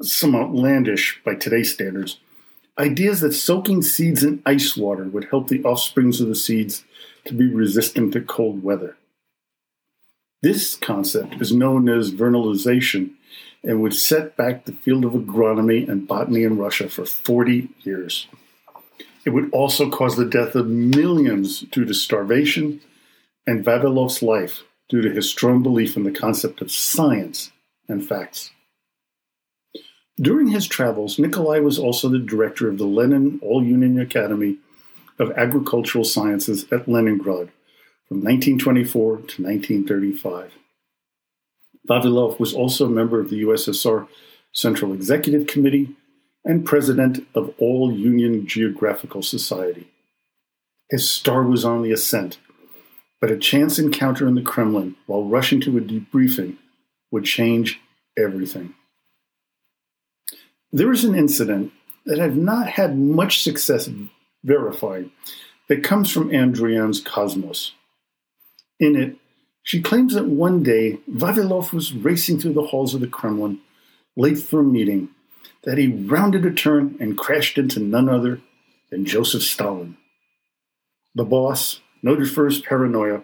some 0.00 0.34
outlandish, 0.34 1.20
by 1.26 1.34
today's 1.34 1.74
standards, 1.74 2.20
ideas 2.78 3.20
that 3.20 3.32
soaking 3.32 3.82
seeds 3.82 4.22
in 4.22 4.42
ice 4.46 4.76
water 4.76 5.04
would 5.04 5.24
help 5.24 5.48
the 5.48 5.62
offsprings 5.64 6.20
of 6.20 6.28
the 6.28 6.34
seeds 6.34 6.84
to 7.24 7.34
be 7.34 7.46
resistant 7.46 8.12
to 8.12 8.20
cold 8.20 8.62
weather. 8.62 8.96
This 10.42 10.74
concept 10.74 11.40
is 11.40 11.52
known 11.52 11.88
as 11.88 12.12
vernalization 12.12 13.12
and 13.62 13.80
would 13.80 13.94
set 13.94 14.36
back 14.36 14.64
the 14.64 14.72
field 14.72 15.04
of 15.04 15.12
agronomy 15.12 15.88
and 15.88 16.08
botany 16.08 16.42
in 16.42 16.58
Russia 16.58 16.88
for 16.88 17.06
40 17.06 17.68
years. 17.82 18.26
It 19.24 19.30
would 19.30 19.52
also 19.52 19.88
cause 19.88 20.16
the 20.16 20.24
death 20.24 20.56
of 20.56 20.66
millions 20.66 21.60
due 21.60 21.84
to 21.84 21.94
starvation 21.94 22.80
and 23.46 23.64
Vavilov's 23.64 24.22
life 24.22 24.62
due 24.88 25.00
to 25.00 25.10
his 25.10 25.30
strong 25.30 25.62
belief 25.62 25.96
in 25.96 26.02
the 26.02 26.10
concept 26.10 26.60
of 26.60 26.72
science 26.72 27.52
and 27.88 28.06
facts. 28.06 28.50
During 30.22 30.48
his 30.48 30.68
travels, 30.68 31.18
Nikolai 31.18 31.58
was 31.58 31.80
also 31.80 32.08
the 32.08 32.20
director 32.20 32.68
of 32.68 32.78
the 32.78 32.86
Lenin 32.86 33.40
All 33.42 33.64
Union 33.64 33.98
Academy 33.98 34.58
of 35.18 35.32
Agricultural 35.32 36.04
Sciences 36.04 36.64
at 36.70 36.88
Leningrad 36.88 37.50
from 38.06 38.18
1924 38.18 39.16
to 39.16 39.42
1935. 39.42 40.52
Vavilov 41.88 42.38
was 42.38 42.54
also 42.54 42.86
a 42.86 42.90
member 42.90 43.18
of 43.18 43.30
the 43.30 43.42
USSR 43.42 44.06
Central 44.52 44.92
Executive 44.92 45.48
Committee 45.48 45.96
and 46.44 46.64
president 46.64 47.26
of 47.34 47.52
All 47.58 47.90
Union 47.92 48.46
Geographical 48.46 49.22
Society. 49.22 49.88
His 50.88 51.10
star 51.10 51.42
was 51.42 51.64
on 51.64 51.82
the 51.82 51.90
ascent, 51.90 52.38
but 53.20 53.32
a 53.32 53.36
chance 53.36 53.76
encounter 53.76 54.28
in 54.28 54.36
the 54.36 54.42
Kremlin 54.42 54.94
while 55.06 55.24
rushing 55.24 55.60
to 55.62 55.76
a 55.78 55.80
debriefing 55.80 56.58
would 57.10 57.24
change 57.24 57.80
everything. 58.16 58.74
There 60.72 60.90
is 60.90 61.04
an 61.04 61.14
incident 61.14 61.72
that 62.06 62.18
I've 62.18 62.36
not 62.36 62.66
had 62.66 62.98
much 62.98 63.42
success 63.42 63.90
verifying 64.42 65.12
that 65.68 65.84
comes 65.84 66.10
from 66.10 66.34
Ann 66.34 66.54
Druyan's 66.54 67.00
Cosmos. 67.00 67.72
In 68.80 68.96
it, 68.96 69.16
she 69.62 69.82
claims 69.82 70.14
that 70.14 70.26
one 70.26 70.62
day 70.62 70.98
Vavilov 71.10 71.72
was 71.72 71.92
racing 71.92 72.40
through 72.40 72.54
the 72.54 72.62
halls 72.62 72.94
of 72.94 73.00
the 73.00 73.06
Kremlin, 73.06 73.60
late 74.16 74.38
for 74.38 74.60
a 74.60 74.64
meeting, 74.64 75.10
that 75.64 75.78
he 75.78 75.88
rounded 75.88 76.44
a 76.44 76.50
turn 76.50 76.96
and 76.98 77.18
crashed 77.18 77.58
into 77.58 77.78
none 77.78 78.08
other 78.08 78.40
than 78.90 79.04
Joseph 79.04 79.42
Stalin. 79.42 79.96
The 81.14 81.24
boss, 81.24 81.80
noted 82.02 82.30
for 82.30 82.46
his 82.46 82.60
paranoia, 82.60 83.22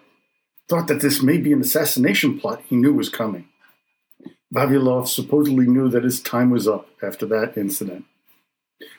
thought 0.69 0.87
that 0.89 1.01
this 1.01 1.23
may 1.23 1.39
be 1.39 1.53
an 1.53 1.63
assassination 1.63 2.39
plot 2.39 2.63
he 2.67 2.77
knew 2.77 2.93
was 2.93 3.09
coming. 3.09 3.49
Vavilov 4.55 5.09
supposedly 5.09 5.67
knew 5.67 5.89
that 5.89 6.05
his 6.05 6.21
time 6.21 6.51
was 6.51 6.67
up 6.67 6.89
after 7.03 7.27
that 7.27 7.57
incident. 7.57 8.05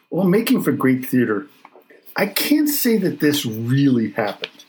While 0.10 0.28
making 0.28 0.62
for 0.62 0.72
great 0.72 1.06
theater, 1.06 1.48
I 2.16 2.28
can't 2.28 2.70
say 2.70 2.98
that 2.98 3.20
this 3.20 3.46
really 3.46 4.12
happened. 4.12 4.66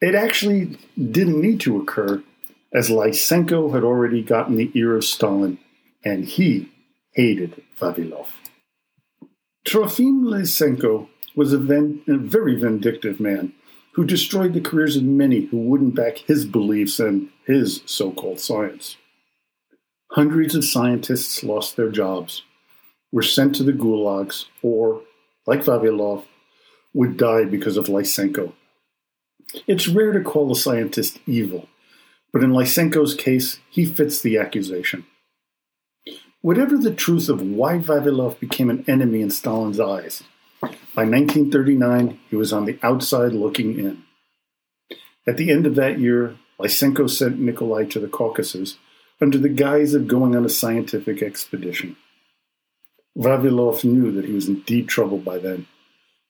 It 0.00 0.14
actually 0.14 0.78
didn't 0.96 1.40
need 1.40 1.60
to 1.60 1.80
occur, 1.80 2.22
as 2.72 2.90
Lysenko 2.90 3.72
had 3.74 3.82
already 3.82 4.22
gotten 4.22 4.56
the 4.56 4.70
ear 4.74 4.96
of 4.96 5.04
Stalin, 5.04 5.58
and 6.04 6.24
he 6.24 6.70
hated 7.12 7.62
Vavilov. 7.80 8.28
Trofim 9.66 10.22
Lysenko 10.22 11.08
was 11.34 11.52
a, 11.52 11.58
ven- 11.58 12.02
a 12.06 12.16
very 12.16 12.54
vindictive 12.54 13.18
man 13.18 13.52
who 13.92 14.04
destroyed 14.04 14.52
the 14.54 14.60
careers 14.60 14.96
of 14.96 15.02
many 15.02 15.46
who 15.46 15.58
wouldn't 15.58 15.94
back 15.94 16.18
his 16.18 16.44
beliefs 16.44 17.00
and 17.00 17.30
his 17.46 17.82
so 17.84 18.12
called 18.12 18.38
science. 18.38 18.96
Hundreds 20.12 20.54
of 20.54 20.64
scientists 20.64 21.44
lost 21.44 21.76
their 21.76 21.90
jobs, 21.90 22.42
were 23.12 23.22
sent 23.22 23.54
to 23.54 23.62
the 23.62 23.72
gulags, 23.72 24.46
or, 24.62 25.02
like 25.46 25.60
Vavilov, 25.60 26.24
would 26.94 27.18
die 27.18 27.44
because 27.44 27.76
of 27.76 27.86
Lysenko. 27.86 28.54
It's 29.66 29.86
rare 29.86 30.12
to 30.12 30.20
call 30.20 30.50
a 30.50 30.56
scientist 30.56 31.18
evil, 31.26 31.68
but 32.32 32.42
in 32.42 32.52
Lysenko's 32.52 33.14
case, 33.14 33.60
he 33.68 33.84
fits 33.84 34.20
the 34.20 34.38
accusation. 34.38 35.04
Whatever 36.40 36.78
the 36.78 36.94
truth 36.94 37.28
of 37.28 37.42
why 37.42 37.78
Vavilov 37.78 38.40
became 38.40 38.70
an 38.70 38.84
enemy 38.88 39.20
in 39.20 39.30
Stalin's 39.30 39.80
eyes, 39.80 40.22
by 40.60 41.04
1939 41.04 42.18
he 42.30 42.36
was 42.36 42.52
on 42.52 42.64
the 42.64 42.78
outside 42.82 43.32
looking 43.32 43.78
in. 43.78 44.04
At 45.26 45.36
the 45.36 45.50
end 45.50 45.66
of 45.66 45.74
that 45.74 45.98
year, 45.98 46.36
Lysenko 46.58 47.10
sent 47.10 47.38
Nikolai 47.38 47.84
to 47.84 48.00
the 48.00 48.08
Caucasus 48.08 48.78
under 49.20 49.38
the 49.38 49.48
guise 49.48 49.94
of 49.94 50.06
going 50.06 50.36
on 50.36 50.44
a 50.44 50.50
scientific 50.50 51.22
expedition. 51.22 51.96
Vavilov 53.16 53.84
knew 53.84 54.12
that 54.12 54.24
he 54.24 54.32
was 54.32 54.48
in 54.48 54.60
deep 54.60 54.88
trouble 54.88 55.18
by 55.18 55.38
then, 55.38 55.66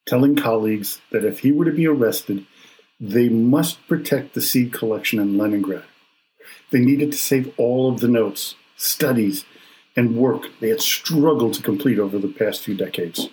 telling 0.06 0.36
colleagues 0.36 1.00
that 1.12 1.24
if 1.24 1.40
he 1.40 1.52
were 1.52 1.66
to 1.66 1.72
be 1.72 1.86
arrested, 1.86 2.46
they 2.98 3.28
must 3.28 3.86
protect 3.86 4.34
the 4.34 4.40
seed 4.40 4.72
collection 4.72 5.18
in 5.18 5.36
Leningrad. 5.36 5.84
They 6.70 6.80
needed 6.80 7.12
to 7.12 7.18
save 7.18 7.52
all 7.58 7.92
of 7.92 8.00
the 8.00 8.08
notes, 8.08 8.54
studies, 8.76 9.44
and 9.96 10.16
work 10.16 10.46
they 10.60 10.68
had 10.68 10.80
struggled 10.80 11.54
to 11.54 11.62
complete 11.62 11.98
over 11.98 12.18
the 12.18 12.28
past 12.28 12.62
few 12.62 12.74
decades. 12.74 13.28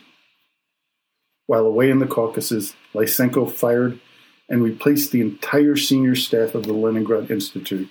While 1.47 1.65
away 1.65 1.89
in 1.89 2.00
the 2.00 2.07
Caucasus, 2.07 2.75
Lysenko 2.93 3.50
fired 3.50 4.00
and 4.50 4.63
replaced 4.63 5.12
the 5.12 5.21
entire 5.21 5.75
senior 5.75 6.15
staff 6.15 6.55
of 6.55 6.63
the 6.65 6.74
Leningrad 6.74 7.31
Institute, 7.31 7.89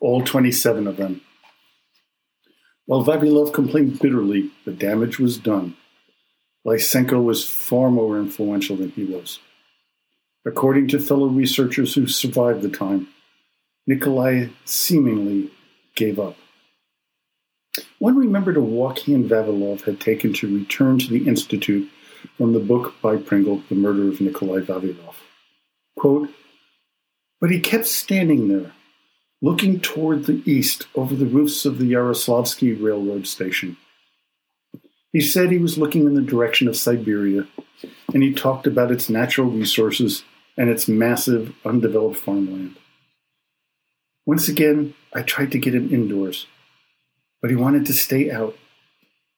all 0.00 0.22
27 0.22 0.86
of 0.86 0.96
them. 0.96 1.20
While 2.86 3.04
Vavilov 3.04 3.52
complained 3.52 3.98
bitterly, 3.98 4.50
the 4.64 4.72
damage 4.72 5.18
was 5.18 5.36
done. 5.36 5.76
Lysenko 6.66 7.22
was 7.22 7.48
far 7.48 7.90
more 7.90 8.18
influential 8.18 8.76
than 8.76 8.90
he 8.90 9.04
was. 9.04 9.38
According 10.46 10.88
to 10.88 10.98
fellow 10.98 11.26
researchers 11.26 11.94
who 11.94 12.06
survived 12.06 12.62
the 12.62 12.70
time, 12.70 13.08
Nikolai 13.86 14.48
seemingly 14.64 15.50
gave 15.94 16.18
up. 16.18 16.36
One 17.98 18.16
remembered 18.16 18.56
a 18.56 18.62
walk 18.62 18.98
he 18.98 19.14
and 19.14 19.28
Vavilov 19.28 19.82
had 19.82 20.00
taken 20.00 20.32
to 20.34 20.58
return 20.58 20.98
to 20.98 21.08
the 21.08 21.26
Institute 21.26 21.90
from 22.36 22.52
the 22.52 22.60
book 22.60 22.94
by 23.02 23.16
Pringle, 23.16 23.62
The 23.68 23.74
Murder 23.74 24.08
of 24.08 24.20
Nikolai 24.20 24.60
Vavilov. 24.60 25.14
Quote, 25.96 26.30
but 27.40 27.50
he 27.50 27.60
kept 27.60 27.86
standing 27.86 28.48
there, 28.48 28.72
looking 29.40 29.80
toward 29.80 30.24
the 30.24 30.42
east 30.50 30.86
over 30.94 31.14
the 31.14 31.26
roofs 31.26 31.64
of 31.64 31.78
the 31.78 31.92
Yaroslavsky 31.92 32.80
railroad 32.80 33.26
station. 33.26 33.76
He 35.12 35.20
said 35.20 35.50
he 35.50 35.58
was 35.58 35.78
looking 35.78 36.06
in 36.06 36.14
the 36.14 36.22
direction 36.22 36.68
of 36.68 36.76
Siberia, 36.76 37.46
and 38.12 38.22
he 38.22 38.32
talked 38.32 38.66
about 38.66 38.90
its 38.90 39.08
natural 39.08 39.48
resources 39.48 40.24
and 40.56 40.68
its 40.68 40.88
massive, 40.88 41.54
undeveloped 41.64 42.18
farmland. 42.18 42.76
Once 44.26 44.48
again, 44.48 44.94
I 45.14 45.22
tried 45.22 45.52
to 45.52 45.58
get 45.58 45.74
him 45.74 45.92
indoors, 45.92 46.46
but 47.40 47.50
he 47.50 47.56
wanted 47.56 47.86
to 47.86 47.92
stay 47.92 48.30
out. 48.30 48.56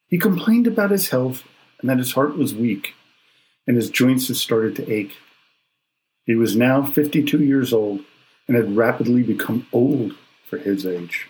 He 0.09 0.19
complained 0.19 0.67
about 0.67 0.91
his 0.91 1.11
health 1.11 1.45
and 1.81 1.89
that 1.89 1.99
his 1.99 2.13
heart 2.13 2.37
was 2.37 2.55
weak, 2.55 2.95
and 3.67 3.77
his 3.77 3.91
joints 3.91 4.29
had 4.29 4.37
started 4.37 4.75
to 4.77 4.91
ache. 4.91 5.13
He 6.25 6.35
was 6.35 6.57
now 6.57 6.83
52 6.83 7.45
years 7.45 7.73
old 7.73 8.01
and 8.51 8.59
had 8.59 8.77
rapidly 8.77 9.23
become 9.23 9.65
old 9.73 10.13
for 10.45 10.59
his 10.59 10.85
age. 10.85 11.29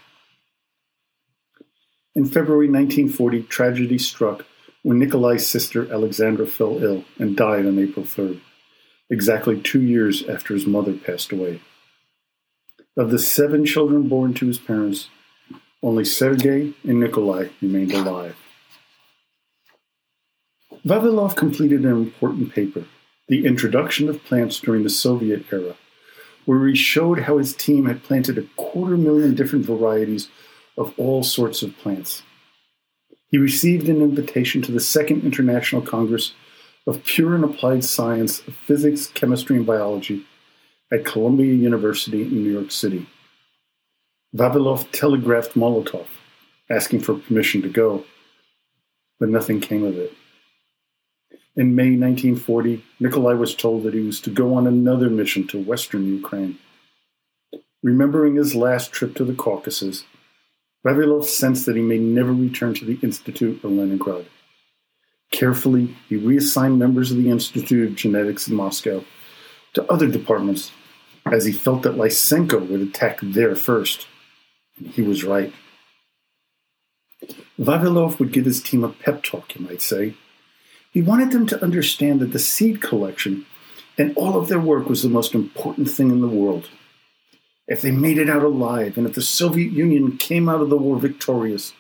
In 2.15 2.25
February 2.25 2.67
1940, 2.67 3.43
tragedy 3.43 3.99
struck 3.99 4.47
when 4.83 4.99
Nikolai's 4.99 5.47
sister 5.47 5.93
Alexandra 5.93 6.47
fell 6.47 6.83
ill 6.83 7.05
and 7.19 7.37
died 7.37 7.67
on 7.67 7.79
April 7.79 8.07
3rd, 8.07 8.41
exactly 9.11 9.61
two 9.61 9.83
years 9.83 10.27
after 10.31 10.55
his 10.55 10.67
mother 10.67 10.95
passed 10.95 11.31
away. 11.31 11.61
Of 12.97 13.11
the 13.11 13.19
seven 13.19 13.67
children 13.67 14.09
born 14.09 14.33
to 14.35 14.47
his 14.47 14.59
parents, 14.59 15.11
only 15.83 16.07
Sergei 16.07 16.73
and 16.85 17.01
Nikolai 17.01 17.49
remained 17.61 17.93
alive. 17.93 18.37
Vavilov 20.87 21.37
completed 21.37 21.85
an 21.85 21.91
important 21.91 22.55
paper, 22.55 22.87
The 23.29 23.45
Introduction 23.45 24.09
of 24.09 24.25
Plants 24.25 24.59
During 24.59 24.85
the 24.85 24.89
Soviet 24.89 25.45
Era, 25.53 25.77
where 26.51 26.67
he 26.67 26.75
showed 26.75 27.21
how 27.21 27.39
his 27.39 27.55
team 27.55 27.87
had 27.87 28.03
planted 28.03 28.37
a 28.37 28.43
quarter 28.57 28.97
million 28.97 29.37
different 29.37 29.65
varieties 29.65 30.29
of 30.77 30.93
all 30.97 31.23
sorts 31.23 31.63
of 31.63 31.79
plants. 31.79 32.25
He 33.29 33.39
received 33.39 33.89
an 33.89 34.03
invitation 34.03 34.61
to 34.63 34.73
the 34.73 34.81
Second 34.81 35.23
International 35.23 35.81
Congress 35.81 36.33
of 36.89 37.05
Pure 37.05 37.37
and 37.37 37.45
Applied 37.45 37.85
Science 37.85 38.41
of 38.49 38.57
Physics, 38.67 39.07
Chemistry, 39.07 39.59
and 39.59 39.65
Biology 39.65 40.27
at 40.91 41.05
Columbia 41.05 41.55
University 41.55 42.23
in 42.23 42.43
New 42.43 42.51
York 42.51 42.73
City. 42.73 43.07
Vavilov 44.35 44.91
telegraphed 44.91 45.55
Molotov, 45.55 46.09
asking 46.69 46.99
for 46.99 47.15
permission 47.15 47.63
to 47.63 47.69
go, 47.69 48.05
but 49.21 49.29
nothing 49.29 49.61
came 49.61 49.85
of 49.85 49.97
it. 49.97 50.13
In 51.57 51.75
May 51.75 51.97
1940, 51.97 52.85
Nikolai 53.01 53.35
was 53.35 53.57
told 53.57 53.83
that 53.83 53.95
he 53.95 54.01
was 54.01 54.21
to 54.21 54.31
go 54.31 54.55
on 54.55 54.67
another 54.67 55.11
mission 55.11 55.47
to 55.49 55.63
western 55.63 56.07
Ukraine. 56.07 56.59
Remembering 57.83 58.37
his 58.37 58.55
last 58.55 58.93
trip 58.93 59.17
to 59.17 59.25
the 59.25 59.35
Caucasus, 59.35 60.05
Vavilov 60.87 61.25
sensed 61.25 61.67
that 61.67 61.77
he 61.77 61.83
may 61.83 61.99
never 61.99 62.33
return 62.33 62.75
to 62.75 62.85
the 62.85 62.99
Institute 63.03 63.63
of 63.65 63.73
Leningrad. 63.73 64.27
Carefully, 65.33 65.97
he 66.09 66.17
reassigned 66.17 66.79
members 66.79 67.11
of 67.11 67.17
the 67.17 67.31
Institute 67.31 67.89
of 67.89 67.97
Genetics 67.97 68.49
in 68.49 68.55
Moscow 68.55 69.05
to 69.75 69.93
other 69.93 70.09
departments, 70.09 70.73
as 71.27 71.45
he 71.45 71.53
felt 71.53 71.83
that 71.83 71.97
Lysenko 71.97 72.69
would 72.69 72.81
attack 72.81 73.19
there 73.23 73.55
first. 73.57 74.07
He 74.93 75.03
was 75.03 75.25
right. 75.25 75.53
Vavilov 77.59 78.19
would 78.19 78.33
give 78.33 78.47
his 78.47 78.63
team 78.63 78.85
a 78.85 78.89
pep 78.89 79.23
talk, 79.23 79.55
you 79.55 79.67
might 79.67 79.83
say. 79.83 80.15
He 80.91 81.03
wanted 81.03 81.31
them 81.31 81.47
to 81.49 81.63
understand 81.63 82.21
that 82.21 82.33
the 82.33 82.39
seed 82.39 82.83
collection 82.83 83.47
and 83.97 84.17
all 84.17 84.37
of 84.37 84.49
their 84.49 84.61
work 84.61 84.89
was 84.89 85.03
the 85.03 85.09
most 85.09 85.35
important 85.35 85.91
thing 85.91 86.11
in 86.11 86.21
the 86.21 86.29
world 86.29 86.69
if 87.71 87.81
they 87.81 87.93
made 87.93 88.19
it 88.19 88.29
out 88.29 88.43
alive, 88.43 88.99
and 88.99 89.07
if 89.07 89.15
the 89.15 89.23
Soviet 89.23 89.73
Union 89.73 90.19
came 90.19 90.49
out 90.49 90.61
of 90.61 90.71
the 90.71 90.77
war 90.77 90.99
victorious, 90.99 91.73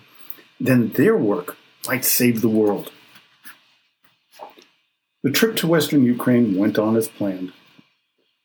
then 0.61 0.90
their 0.90 1.17
work 1.17 1.57
might 1.88 2.05
save 2.05 2.40
the 2.40 2.49
world. 2.49 2.93
The 5.25 5.33
trip 5.33 5.57
to 5.57 5.67
western 5.67 6.05
Ukraine 6.05 6.57
went 6.57 6.79
on 6.79 6.97
as 6.97 7.09
planned. 7.09 7.52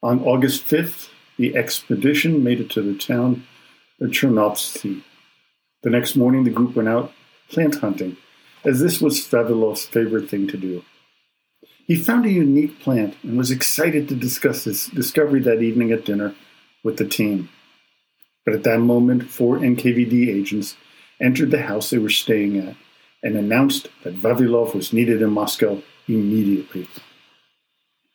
On 0.02 0.24
August 0.24 0.66
5th, 0.66 1.10
the 1.38 1.56
expedition 1.56 2.44
made 2.44 2.60
it 2.60 2.72
to 2.72 2.82
the 2.82 2.98
town 2.98 3.46
of 4.02 4.10
Chernovtsi. 4.10 5.04
The 5.84 5.92
next 5.92 6.16
morning, 6.16 6.46
the 6.46 6.50
group 6.50 6.76
went 6.76 6.90
out 6.90 7.14
plant 7.50 7.76
hunting, 7.76 8.18
as 8.66 8.80
this 8.80 9.02
was 9.02 9.20
Vavilov's 9.20 9.86
favorite 9.86 10.30
thing 10.30 10.48
to 10.48 10.58
do. 10.58 10.84
He 11.86 11.96
found 11.96 12.26
a 12.26 12.32
unique 12.32 12.80
plant 12.80 13.16
and 13.24 13.38
was 13.38 13.52
excited 13.52 14.10
to 14.10 14.16
discuss 14.16 14.64
his 14.64 14.88
discovery 14.88 15.40
that 15.42 15.62
evening 15.62 15.92
at 15.92 16.06
dinner 16.06 16.34
with 16.84 16.98
the 16.98 17.08
team. 17.08 17.50
But 18.44 18.56
at 18.56 18.64
that 18.64 18.80
moment, 18.80 19.30
four 19.30 19.58
NKVD 19.58 20.30
agents 20.30 20.76
entered 21.22 21.52
the 21.52 21.64
house 21.64 21.90
they 21.90 21.98
were 21.98 22.10
staying 22.10 22.58
at 22.58 22.76
and 23.24 23.36
announced 23.36 23.90
that 24.04 24.16
Vavilov 24.16 24.74
was 24.74 24.94
needed 24.94 25.22
in 25.22 25.32
Moscow 25.32 25.82
immediately. 26.08 26.88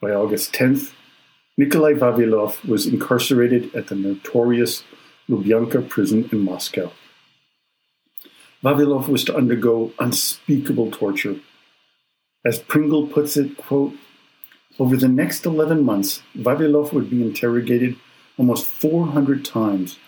By 0.00 0.10
August 0.10 0.52
10th, 0.52 0.92
Nikolai 1.56 1.92
Vavilov 1.94 2.64
was 2.64 2.86
incarcerated 2.86 3.74
at 3.74 3.88
the 3.88 3.94
notorious 3.94 4.84
Lubyanka 5.28 5.88
prison 5.88 6.28
in 6.32 6.40
Moscow. 6.40 6.92
Vavilov 8.62 9.08
was 9.08 9.24
to 9.24 9.36
undergo 9.36 9.92
unspeakable 9.98 10.90
torture. 10.90 11.36
As 12.44 12.58
Pringle 12.58 13.06
puts 13.06 13.36
it, 13.36 13.56
quote, 13.56 13.94
over 14.78 14.96
the 14.96 15.08
next 15.08 15.46
11 15.46 15.82
months, 15.82 16.22
Vavilov 16.36 16.92
would 16.92 17.08
be 17.10 17.22
interrogated 17.22 17.96
almost 18.36 18.66
400 18.66 19.44
times 19.44 19.98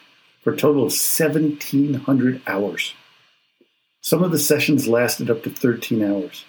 for 0.42 0.52
a 0.52 0.56
total 0.56 0.82
of 0.82 0.92
1,700 0.92 2.42
hours. 2.46 2.94
Some 4.00 4.22
of 4.22 4.32
the 4.32 4.38
sessions 4.38 4.88
lasted 4.88 5.30
up 5.30 5.42
to 5.44 5.50
13 5.50 6.02
hours. 6.02 6.44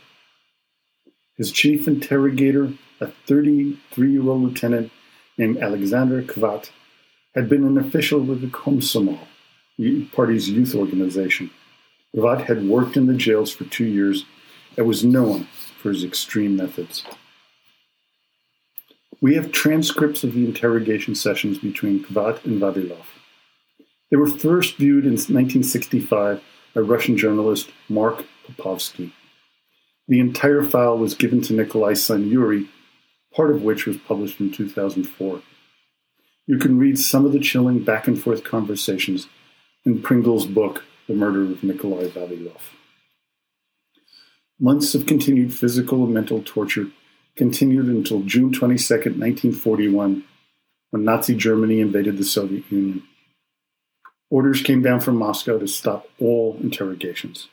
His 1.37 1.51
chief 1.51 1.87
interrogator, 1.87 2.73
a 2.99 3.07
33 3.27 4.11
year 4.11 4.27
old 4.27 4.43
lieutenant 4.43 4.91
named 5.37 5.57
Alexander 5.57 6.21
Khvat, 6.21 6.69
had 7.35 7.49
been 7.49 7.63
an 7.63 7.77
official 7.77 8.19
with 8.19 8.41
the 8.41 8.47
Komsomol, 8.47 9.19
the 9.77 10.05
party's 10.05 10.49
youth 10.49 10.75
organization. 10.75 11.49
Khvat 12.15 12.45
had 12.45 12.67
worked 12.67 12.95
in 12.95 13.07
the 13.07 13.15
jails 13.15 13.51
for 13.51 13.65
two 13.65 13.85
years 13.85 14.25
and 14.77 14.87
was 14.87 15.03
known 15.03 15.47
for 15.81 15.89
his 15.89 16.03
extreme 16.03 16.55
methods. 16.55 17.03
We 19.21 19.35
have 19.35 19.51
transcripts 19.51 20.23
of 20.23 20.33
the 20.33 20.45
interrogation 20.45 21.15
sessions 21.15 21.57
between 21.57 22.03
Khvat 22.03 22.45
and 22.45 22.61
Vavilov. 22.61 23.05
They 24.11 24.17
were 24.17 24.29
first 24.29 24.77
viewed 24.77 25.05
in 25.05 25.13
1965 25.13 26.43
by 26.75 26.81
Russian 26.81 27.17
journalist 27.17 27.69
Mark 27.89 28.25
Popovsky. 28.45 29.11
The 30.07 30.19
entire 30.19 30.61
file 30.61 30.97
was 30.97 31.15
given 31.15 31.41
to 31.43 31.53
Nikolai's 31.53 32.03
son 32.03 32.27
Yuri, 32.27 32.69
part 33.33 33.49
of 33.49 33.63
which 33.63 33.85
was 33.85 33.97
published 33.97 34.39
in 34.39 34.51
2004. 34.51 35.41
You 36.45 36.57
can 36.57 36.77
read 36.77 36.99
some 36.99 37.25
of 37.25 37.31
the 37.31 37.39
chilling 37.39 37.83
back 37.83 38.07
and 38.07 38.21
forth 38.21 38.43
conversations 38.43 39.27
in 39.85 40.01
Pringle's 40.01 40.45
book, 40.45 40.83
The 41.07 41.13
Murder 41.13 41.43
of 41.43 41.63
Nikolai 41.63 42.07
Vavilov. 42.07 42.61
Months 44.59 44.95
of 44.95 45.05
continued 45.05 45.53
physical 45.53 46.05
and 46.05 46.13
mental 46.13 46.41
torture 46.41 46.87
continued 47.35 47.87
until 47.87 48.21
June 48.21 48.53
22, 48.53 48.93
1941, 48.93 50.23
when 50.91 51.03
Nazi 51.03 51.35
Germany 51.35 51.81
invaded 51.81 52.17
the 52.17 52.23
Soviet 52.23 52.63
Union. 52.71 53.03
Orders 54.29 54.61
came 54.61 54.81
down 54.81 55.01
from 55.01 55.17
Moscow 55.17 55.57
to 55.57 55.67
stop 55.67 56.07
all 56.19 56.57
interrogations. 56.61 57.49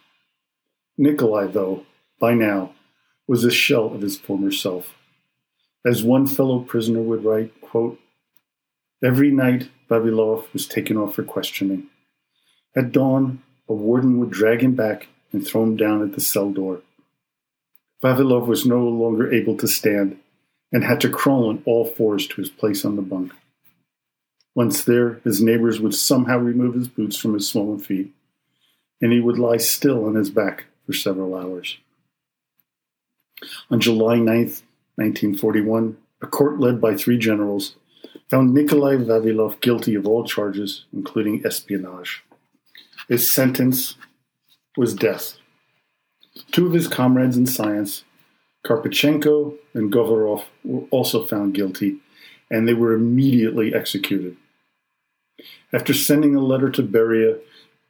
Nikolai, 0.96 1.46
though, 1.46 1.86
by 2.20 2.34
now, 2.34 2.72
was 3.26 3.44
a 3.44 3.50
shell 3.50 3.86
of 3.94 4.02
his 4.02 4.18
former 4.18 4.52
self. 4.52 4.94
As 5.84 6.04
one 6.04 6.26
fellow 6.26 6.60
prisoner 6.60 7.00
would 7.00 7.24
write, 7.24 7.60
quote, 7.60 7.98
Every 9.02 9.30
night, 9.30 9.70
Vavilov 9.88 10.52
was 10.52 10.66
taken 10.68 10.96
off 10.96 11.14
for 11.14 11.22
questioning. 11.22 11.88
At 12.76 12.92
dawn, 12.92 13.42
a 13.68 13.74
warden 13.74 14.18
would 14.20 14.30
drag 14.30 14.62
him 14.62 14.74
back 14.74 15.08
and 15.32 15.46
throw 15.46 15.62
him 15.62 15.76
down 15.76 16.02
at 16.02 16.12
the 16.12 16.20
cell 16.20 16.50
door. 16.50 16.82
Vavilov 18.02 18.46
was 18.46 18.64
no 18.64 18.86
longer 18.86 19.32
able 19.32 19.56
to 19.58 19.68
stand 19.68 20.18
and 20.72 20.84
had 20.84 21.00
to 21.00 21.10
crawl 21.10 21.48
on 21.48 21.62
all 21.66 21.84
fours 21.84 22.26
to 22.28 22.36
his 22.36 22.48
place 22.48 22.84
on 22.84 22.96
the 22.96 23.02
bunk. 23.02 23.32
Once 24.54 24.84
there, 24.84 25.20
his 25.24 25.42
neighbors 25.42 25.80
would 25.80 25.94
somehow 25.94 26.38
remove 26.38 26.74
his 26.74 26.88
boots 26.88 27.16
from 27.16 27.34
his 27.34 27.48
swollen 27.48 27.78
feet, 27.78 28.12
and 29.00 29.12
he 29.12 29.20
would 29.20 29.38
lie 29.38 29.56
still 29.56 30.04
on 30.04 30.14
his 30.14 30.30
back 30.30 30.66
for 30.86 30.92
several 30.92 31.34
hours. 31.34 31.78
On 33.70 33.80
July 33.80 34.16
9th, 34.16 34.62
1941, 34.96 35.96
a 36.22 36.26
court 36.26 36.60
led 36.60 36.80
by 36.80 36.94
three 36.94 37.18
generals 37.18 37.76
found 38.28 38.52
Nikolai 38.52 38.96
Vavilov 38.96 39.60
guilty 39.60 39.94
of 39.94 40.06
all 40.06 40.24
charges, 40.24 40.84
including 40.92 41.44
espionage. 41.44 42.22
His 43.08 43.30
sentence 43.30 43.96
was 44.76 44.94
death. 44.94 45.36
Two 46.52 46.66
of 46.66 46.72
his 46.72 46.88
comrades 46.88 47.36
in 47.36 47.46
science, 47.46 48.04
Karpechenko 48.64 49.56
and 49.74 49.92
Govorov, 49.92 50.44
were 50.64 50.86
also 50.90 51.24
found 51.26 51.54
guilty, 51.54 51.98
and 52.50 52.66
they 52.66 52.74
were 52.74 52.92
immediately 52.92 53.74
executed. 53.74 54.36
After 55.72 55.94
sending 55.94 56.34
a 56.34 56.40
letter 56.40 56.70
to 56.70 56.82
Beria 56.82 57.38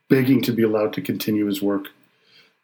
begging 0.09 0.43
to 0.43 0.53
be 0.53 0.63
allowed 0.63 0.93
to 0.95 1.03
continue 1.03 1.47
his 1.47 1.63
work, 1.63 1.89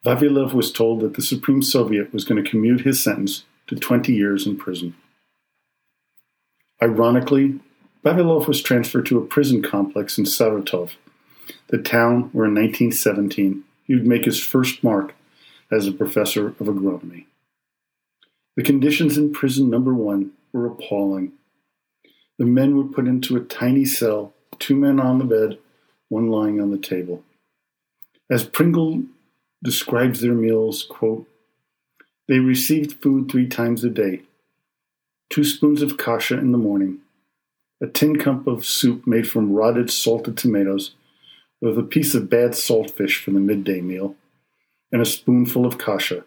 Vavilov 0.04 0.52
was 0.52 0.70
told 0.70 1.00
that 1.00 1.14
the 1.14 1.22
Supreme 1.22 1.62
Soviet 1.62 2.12
was 2.12 2.24
going 2.24 2.42
to 2.42 2.48
commute 2.48 2.82
his 2.82 3.02
sentence 3.02 3.44
to 3.66 3.74
20 3.74 4.12
years 4.12 4.46
in 4.46 4.56
prison. 4.56 4.94
Ironically, 6.82 7.59
Vavilov 8.04 8.46
was 8.46 8.62
transferred 8.62 9.06
to 9.06 9.18
a 9.18 9.26
prison 9.26 9.62
complex 9.62 10.18
in 10.18 10.24
Saratov, 10.24 10.92
the 11.68 11.79
town 11.79 12.31
where 12.33 12.46
in 12.46 12.55
1917 12.55 13.64
he 13.85 13.94
would 13.94 14.07
make 14.07 14.24
his 14.24 14.42
first 14.42 14.83
mark 14.83 15.14
as 15.70 15.87
a 15.87 15.92
professor 15.92 16.48
of 16.48 16.57
agronomy. 16.59 17.26
The 18.57 18.62
conditions 18.62 19.18
in 19.18 19.33
prison 19.33 19.68
number 19.68 19.92
one 19.92 20.33
were 20.52 20.66
appalling. 20.66 21.33
The 22.38 22.46
men 22.46 22.76
were 22.76 22.85
put 22.85 23.07
into 23.07 23.37
a 23.37 23.40
tiny 23.40 23.85
cell, 23.85 24.33
two 24.59 24.76
men 24.76 25.00
on 25.00 25.18
the 25.18 25.24
bed, 25.24 25.59
one 26.09 26.29
lying 26.29 26.61
on 26.61 26.70
the 26.70 26.79
table. 26.79 27.22
As 28.31 28.44
Pringle 28.44 29.02
describes 29.62 30.20
their 30.20 30.35
meals, 30.35 30.85
quote, 30.88 31.29
they 32.29 32.38
received 32.40 33.02
food 33.02 33.31
three 33.31 33.46
times 33.46 33.85
a 33.85 33.90
day 33.90 34.22
two 35.29 35.44
spoons 35.44 35.83
of 35.83 35.98
kasha 35.98 36.38
in 36.38 36.52
the 36.52 36.59
morning, 36.59 36.98
a 37.81 37.87
tin 37.87 38.16
cup 38.16 38.46
of 38.46 38.64
soup 38.64 39.07
made 39.07 39.29
from 39.29 39.52
rotted 39.52 39.90
salted 39.90 40.37
tomatoes, 40.37 40.94
with 41.61 41.79
a 41.79 41.83
piece 41.83 42.14
of 42.14 42.31
bad 42.31 42.53
saltfish 42.53 43.23
for 43.23 43.31
the 43.31 43.40
midday 43.40 43.81
meal, 43.81 44.16
and 44.92 45.03
a 45.03 45.07
spoonful 45.07 45.66
of 45.66 45.79
kasha. 45.79 46.25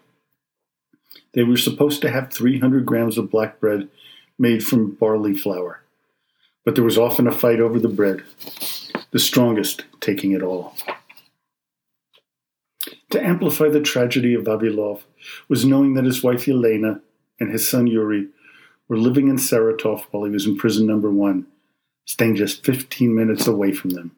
They 1.32 1.44
were 1.44 1.56
supposed 1.56 2.02
to 2.02 2.10
have 2.10 2.32
300 2.32 2.84
grams 2.84 3.16
of 3.16 3.30
black 3.30 3.60
bread 3.60 3.88
made 4.38 4.64
from 4.64 4.92
barley 4.92 5.34
flour, 5.34 5.82
but 6.64 6.74
there 6.74 6.84
was 6.84 6.98
often 6.98 7.26
a 7.26 7.32
fight 7.32 7.60
over 7.60 7.78
the 7.78 7.88
bread, 7.88 8.22
the 9.10 9.18
strongest 9.18 9.84
taking 10.00 10.32
it 10.32 10.42
all. 10.42 10.74
To 13.10 13.24
amplify 13.24 13.68
the 13.68 13.80
tragedy 13.80 14.34
of 14.34 14.44
Vavilov 14.44 15.02
was 15.48 15.64
knowing 15.64 15.94
that 15.94 16.04
his 16.04 16.22
wife 16.22 16.46
Yelena 16.46 17.00
and 17.40 17.50
his 17.50 17.68
son 17.68 17.86
Yuri 17.86 18.28
were 18.88 18.96
living 18.96 19.28
in 19.28 19.36
Saratov 19.36 20.04
while 20.10 20.24
he 20.24 20.30
was 20.30 20.46
in 20.46 20.56
prison 20.56 20.86
number 20.86 21.10
one, 21.10 21.46
staying 22.06 22.36
just 22.36 22.64
15 22.64 23.14
minutes 23.14 23.46
away 23.46 23.72
from 23.72 23.90
them. 23.90 24.16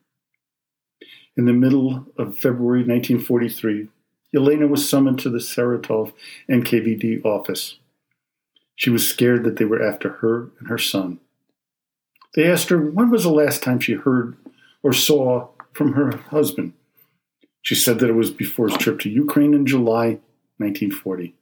In 1.36 1.46
the 1.46 1.52
middle 1.52 2.06
of 2.18 2.36
February 2.36 2.80
1943, 2.80 3.88
Elena 4.34 4.66
was 4.66 4.88
summoned 4.88 5.18
to 5.20 5.30
the 5.30 5.38
Saratov 5.38 6.12
NKVD 6.50 7.24
office. 7.24 7.78
She 8.74 8.90
was 8.90 9.08
scared 9.08 9.44
that 9.44 9.56
they 9.56 9.64
were 9.64 9.82
after 9.82 10.10
her 10.14 10.50
and 10.58 10.68
her 10.68 10.78
son. 10.78 11.20
They 12.34 12.50
asked 12.50 12.68
her 12.70 12.78
when 12.78 13.10
was 13.10 13.24
the 13.24 13.30
last 13.30 13.62
time 13.62 13.78
she 13.78 13.94
heard 13.94 14.36
or 14.82 14.92
saw 14.92 15.48
from 15.72 15.92
her 15.92 16.16
husband. 16.16 16.74
She 17.62 17.74
said 17.74 17.98
that 18.00 18.10
it 18.10 18.14
was 18.14 18.30
before 18.30 18.68
his 18.68 18.76
trip 18.76 18.98
to 19.00 19.10
Ukraine 19.10 19.54
in 19.54 19.66
July 19.66 20.18
1940. 20.58 21.34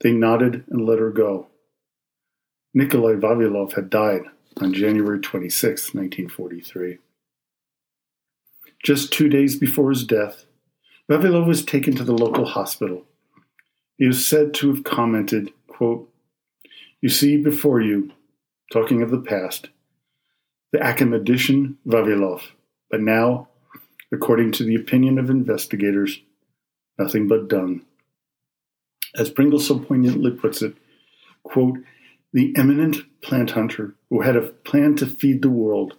They 0.00 0.12
nodded 0.12 0.64
and 0.68 0.86
let 0.86 0.98
her 0.98 1.10
go. 1.10 1.48
Nikolai 2.74 3.14
Vavilov 3.14 3.74
had 3.74 3.90
died 3.90 4.22
on 4.60 4.72
January 4.72 5.20
26, 5.20 5.94
1943. 5.94 6.98
Just 8.84 9.12
two 9.12 9.28
days 9.28 9.56
before 9.56 9.90
his 9.90 10.04
death, 10.04 10.44
Vavilov 11.10 11.46
was 11.46 11.64
taken 11.64 11.94
to 11.96 12.04
the 12.04 12.12
local 12.12 12.44
hospital. 12.44 13.04
He 13.96 14.06
is 14.06 14.26
said 14.26 14.54
to 14.54 14.72
have 14.72 14.84
commented, 14.84 15.50
quote, 15.66 16.08
You 17.00 17.08
see 17.08 17.36
before 17.36 17.80
you, 17.80 18.12
talking 18.72 19.02
of 19.02 19.10
the 19.10 19.20
past, 19.20 19.68
the 20.72 20.82
academician 20.82 21.78
Vavilov, 21.86 22.42
but 22.90 23.00
now 23.00 23.48
according 24.12 24.52
to 24.52 24.64
the 24.64 24.74
opinion 24.74 25.18
of 25.18 25.30
investigators, 25.30 26.20
nothing 26.98 27.28
but 27.28 27.48
dung. 27.48 27.82
As 29.16 29.30
Pringle 29.30 29.60
so 29.60 29.78
poignantly 29.78 30.30
puts 30.30 30.62
it, 30.62 30.76
quote, 31.42 31.78
the 32.32 32.54
eminent 32.56 32.98
plant 33.22 33.52
hunter 33.52 33.94
who 34.10 34.20
had 34.20 34.36
a 34.36 34.42
plan 34.42 34.94
to 34.96 35.06
feed 35.06 35.42
the 35.42 35.50
world 35.50 35.94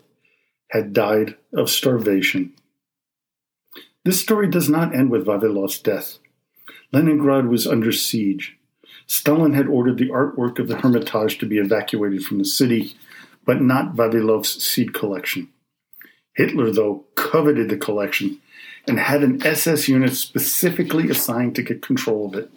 had 0.70 0.94
died 0.94 1.36
of 1.54 1.70
starvation. 1.70 2.54
This 4.10 4.22
story 4.22 4.48
does 4.48 4.68
not 4.68 4.96
end 4.96 5.12
with 5.12 5.28
Vavilov's 5.28 5.78
death. 5.78 6.18
Leningrad 6.92 7.46
was 7.46 7.68
under 7.68 7.92
siege. 7.92 8.58
Stalin 9.06 9.54
had 9.54 9.68
ordered 9.68 10.00
the 10.00 10.10
artwork 10.10 10.58
of 10.58 10.68
the 10.68 10.78
Hermitage 10.78 11.38
to 11.38 11.46
be 11.46 11.60
evacuated 11.60 12.24
from 12.24 12.40
the 12.40 12.46
city, 12.46 12.98
but 13.46 13.62
not 13.62 13.94
Vavilov's 13.94 14.64
seed 14.64 14.96
collection. 14.96 15.50
Hitler, 16.34 16.72
though, 16.72 17.06
coveted 17.14 17.70
the 17.70 17.78
collection 17.78 18.42
and 18.88 19.00
had 19.00 19.22
an 19.22 19.46
SS 19.46 19.88
unit 19.88 20.16
specifically 20.16 21.12
assigned 21.12 21.54
to 21.58 21.62
get 21.62 21.84
control 21.84 22.26
of 22.26 22.34
it. 22.34 22.52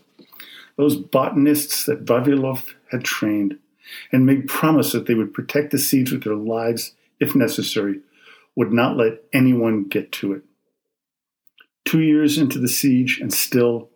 Those 0.78 0.96
botanists 0.96 1.84
that 1.84 2.06
Vavilov 2.06 2.72
had 2.90 3.04
trained 3.04 3.58
and 4.10 4.24
made 4.24 4.48
promise 4.48 4.92
that 4.92 5.04
they 5.04 5.14
would 5.14 5.34
protect 5.34 5.70
the 5.70 5.78
seeds 5.78 6.12
with 6.12 6.24
their 6.24 6.34
lives 6.34 6.94
if 7.20 7.34
necessary 7.34 8.00
would 8.56 8.72
not 8.72 8.96
let 8.96 9.22
anyone 9.34 9.84
get 9.84 10.12
to 10.12 10.32
it. 10.32 10.44
Two 11.84 12.00
years 12.00 12.38
into 12.38 12.58
the 12.58 12.68
siege, 12.68 13.18
and 13.20 13.32
still, 13.32 13.90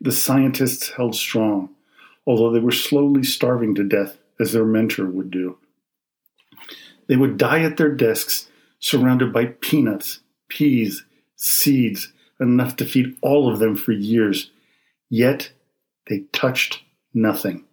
the 0.00 0.12
scientists 0.12 0.90
held 0.90 1.14
strong, 1.14 1.70
although 2.26 2.52
they 2.52 2.60
were 2.60 2.72
slowly 2.72 3.22
starving 3.22 3.74
to 3.74 3.84
death 3.84 4.18
as 4.38 4.52
their 4.52 4.64
mentor 4.64 5.06
would 5.06 5.30
do. 5.30 5.58
They 7.06 7.16
would 7.16 7.38
die 7.38 7.62
at 7.62 7.76
their 7.76 7.94
desks 7.94 8.48
surrounded 8.80 9.32
by 9.32 9.46
peanuts, 9.46 10.20
peas, 10.48 11.04
seeds, 11.36 12.12
enough 12.40 12.76
to 12.76 12.84
feed 12.84 13.16
all 13.22 13.50
of 13.50 13.58
them 13.58 13.74
for 13.74 13.92
years. 13.92 14.50
Yet 15.08 15.50
they 16.08 16.20
touched 16.32 16.82
nothing. 17.14 17.64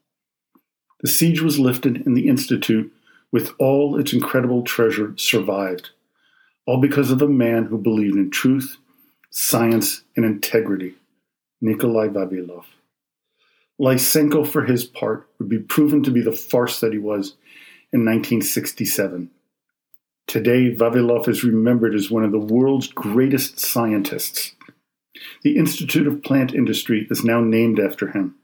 The 1.01 1.10
siege 1.10 1.41
was 1.41 1.60
lifted, 1.60 2.06
and 2.06 2.15
the 2.15 2.28
Institute, 2.28 2.91
with 3.32 3.51
all 3.60 3.99
its 3.99 4.13
incredible 4.13 4.63
treasure, 4.63 5.13
survived, 5.17 5.89
all 6.65 6.80
because 6.80 7.12
of 7.12 7.21
a 7.21 7.28
man 7.28 7.65
who 7.65 7.78
believed 7.78 8.15
in 8.15 8.32
truth, 8.32 8.78
science, 9.36 10.02
and 10.15 10.24
integrity 10.24 10.95
Nikolai 11.60 12.08
Vavilov. 12.08 12.63
Lysenko, 13.80 14.48
for 14.48 14.63
his 14.63 14.86
part, 14.86 15.28
would 15.38 15.50
be 15.50 15.60
proven 15.60 16.02
to 16.04 16.10
be 16.10 16.21
the 16.21 16.32
farce 16.32 16.80
that 16.80 16.93
he 16.93 16.98
was 16.98 17.36
in 17.91 18.06
1967. 18.06 19.30
Today, 20.26 20.74
Vavilov 20.74 21.28
is 21.28 21.43
remembered 21.43 21.93
as 21.95 22.10
one 22.10 22.24
of 22.24 22.32
the 22.32 22.39
world's 22.39 22.88
greatest 22.88 23.60
scientists. 23.60 24.56
The 25.43 25.58
Institute 25.58 26.08
of 26.08 26.24
Plant 26.24 26.54
Industry 26.54 27.06
is 27.12 27.26
now 27.26 27.41
named 27.41 27.78
after 27.78 28.12
him. 28.12 28.36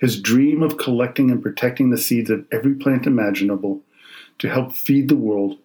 His 0.00 0.18
dream 0.18 0.62
of 0.62 0.78
collecting 0.78 1.30
and 1.30 1.42
protecting 1.42 1.90
the 1.90 1.98
seeds 1.98 2.30
of 2.30 2.46
every 2.50 2.74
plant 2.74 3.06
imaginable 3.06 3.82
to 4.38 4.48
help 4.48 4.72
feed 4.72 5.08
the 5.08 5.16
world 5.16 5.58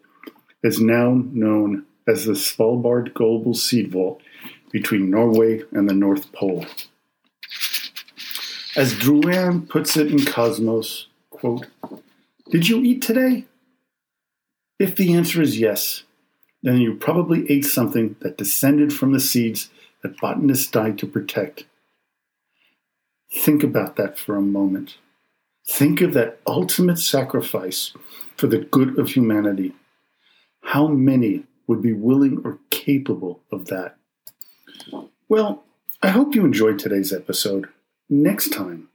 is 0.62 0.82
now 0.82 1.14
known 1.14 1.86
as 2.06 2.26
the 2.26 2.34
Svalbard 2.34 3.14
Global 3.14 3.54
Seed 3.54 3.90
Vault 3.90 4.22
between 4.74 5.12
Norway 5.12 5.62
and 5.72 5.88
the 5.88 5.94
North 5.94 6.34
Pole. 6.34 6.66
As 8.76 8.96
Druyan 8.96 9.70
puts 9.70 9.96
it 9.96 10.12
in 10.12 10.26
Cosmos, 10.26 11.08
quote, 11.30 11.68
Did 12.50 12.68
you 12.68 12.80
eat 12.80 13.04
today? 13.04 13.46
If 14.80 14.96
the 14.96 15.14
answer 15.14 15.42
is 15.44 15.60
yes, 15.60 16.04
then 16.64 16.82
you 16.82 16.96
probably 16.96 17.50
ate 17.52 17.66
something 17.66 18.16
that 18.22 18.38
descended 18.38 18.92
from 18.92 19.14
the 19.14 19.20
seeds 19.20 19.70
that 20.02 20.20
botanists 20.20 20.72
died 20.72 20.98
to 20.98 21.08
protect. 21.08 21.66
Think 23.32 23.64
about 23.64 23.96
that 23.98 24.18
for 24.18 24.36
a 24.36 24.42
moment. 24.42 24.98
Think 25.68 26.02
of 26.02 26.14
that 26.14 26.40
ultimate 26.48 27.00
sacrifice 27.00 27.94
for 28.38 28.48
the 28.48 28.60
good 28.60 28.98
of 28.98 29.10
humanity. 29.10 29.76
How 30.62 30.88
many 30.88 31.44
would 31.68 31.82
be 31.82 31.94
willing 31.94 32.42
or 32.44 32.58
capable 32.72 33.42
of 33.52 33.66
that? 33.66 33.98
Well, 35.29 35.65
I 36.03 36.09
hope 36.09 36.35
you 36.35 36.45
enjoyed 36.45 36.79
today's 36.79 37.13
episode. 37.13 37.69
Next 38.09 38.53
time, 38.53 38.89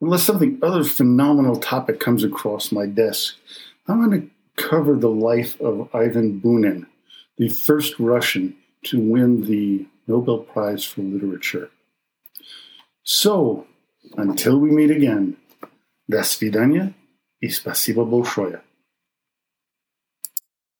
unless 0.00 0.24
something 0.24 0.58
other 0.62 0.84
phenomenal 0.84 1.56
topic 1.56 2.00
comes 2.00 2.24
across 2.24 2.72
my 2.72 2.86
desk, 2.86 3.36
I'm 3.86 4.04
going 4.04 4.22
to 4.22 4.30
cover 4.56 4.96
the 4.96 5.10
life 5.10 5.60
of 5.60 5.88
Ivan 5.94 6.40
Bunin, 6.40 6.86
the 7.36 7.48
first 7.48 7.98
Russian 7.98 8.56
to 8.84 8.98
win 8.98 9.46
the 9.46 9.86
Nobel 10.06 10.38
Prize 10.38 10.84
for 10.84 11.02
Literature. 11.02 11.70
So, 13.04 13.66
until 14.16 14.58
we 14.58 14.70
meet 14.70 14.90
again, 14.90 15.36
до 16.08 16.24
свидания 16.24 16.94
и 17.40 17.48
спасибо 17.48 18.04
большое. 18.04 18.62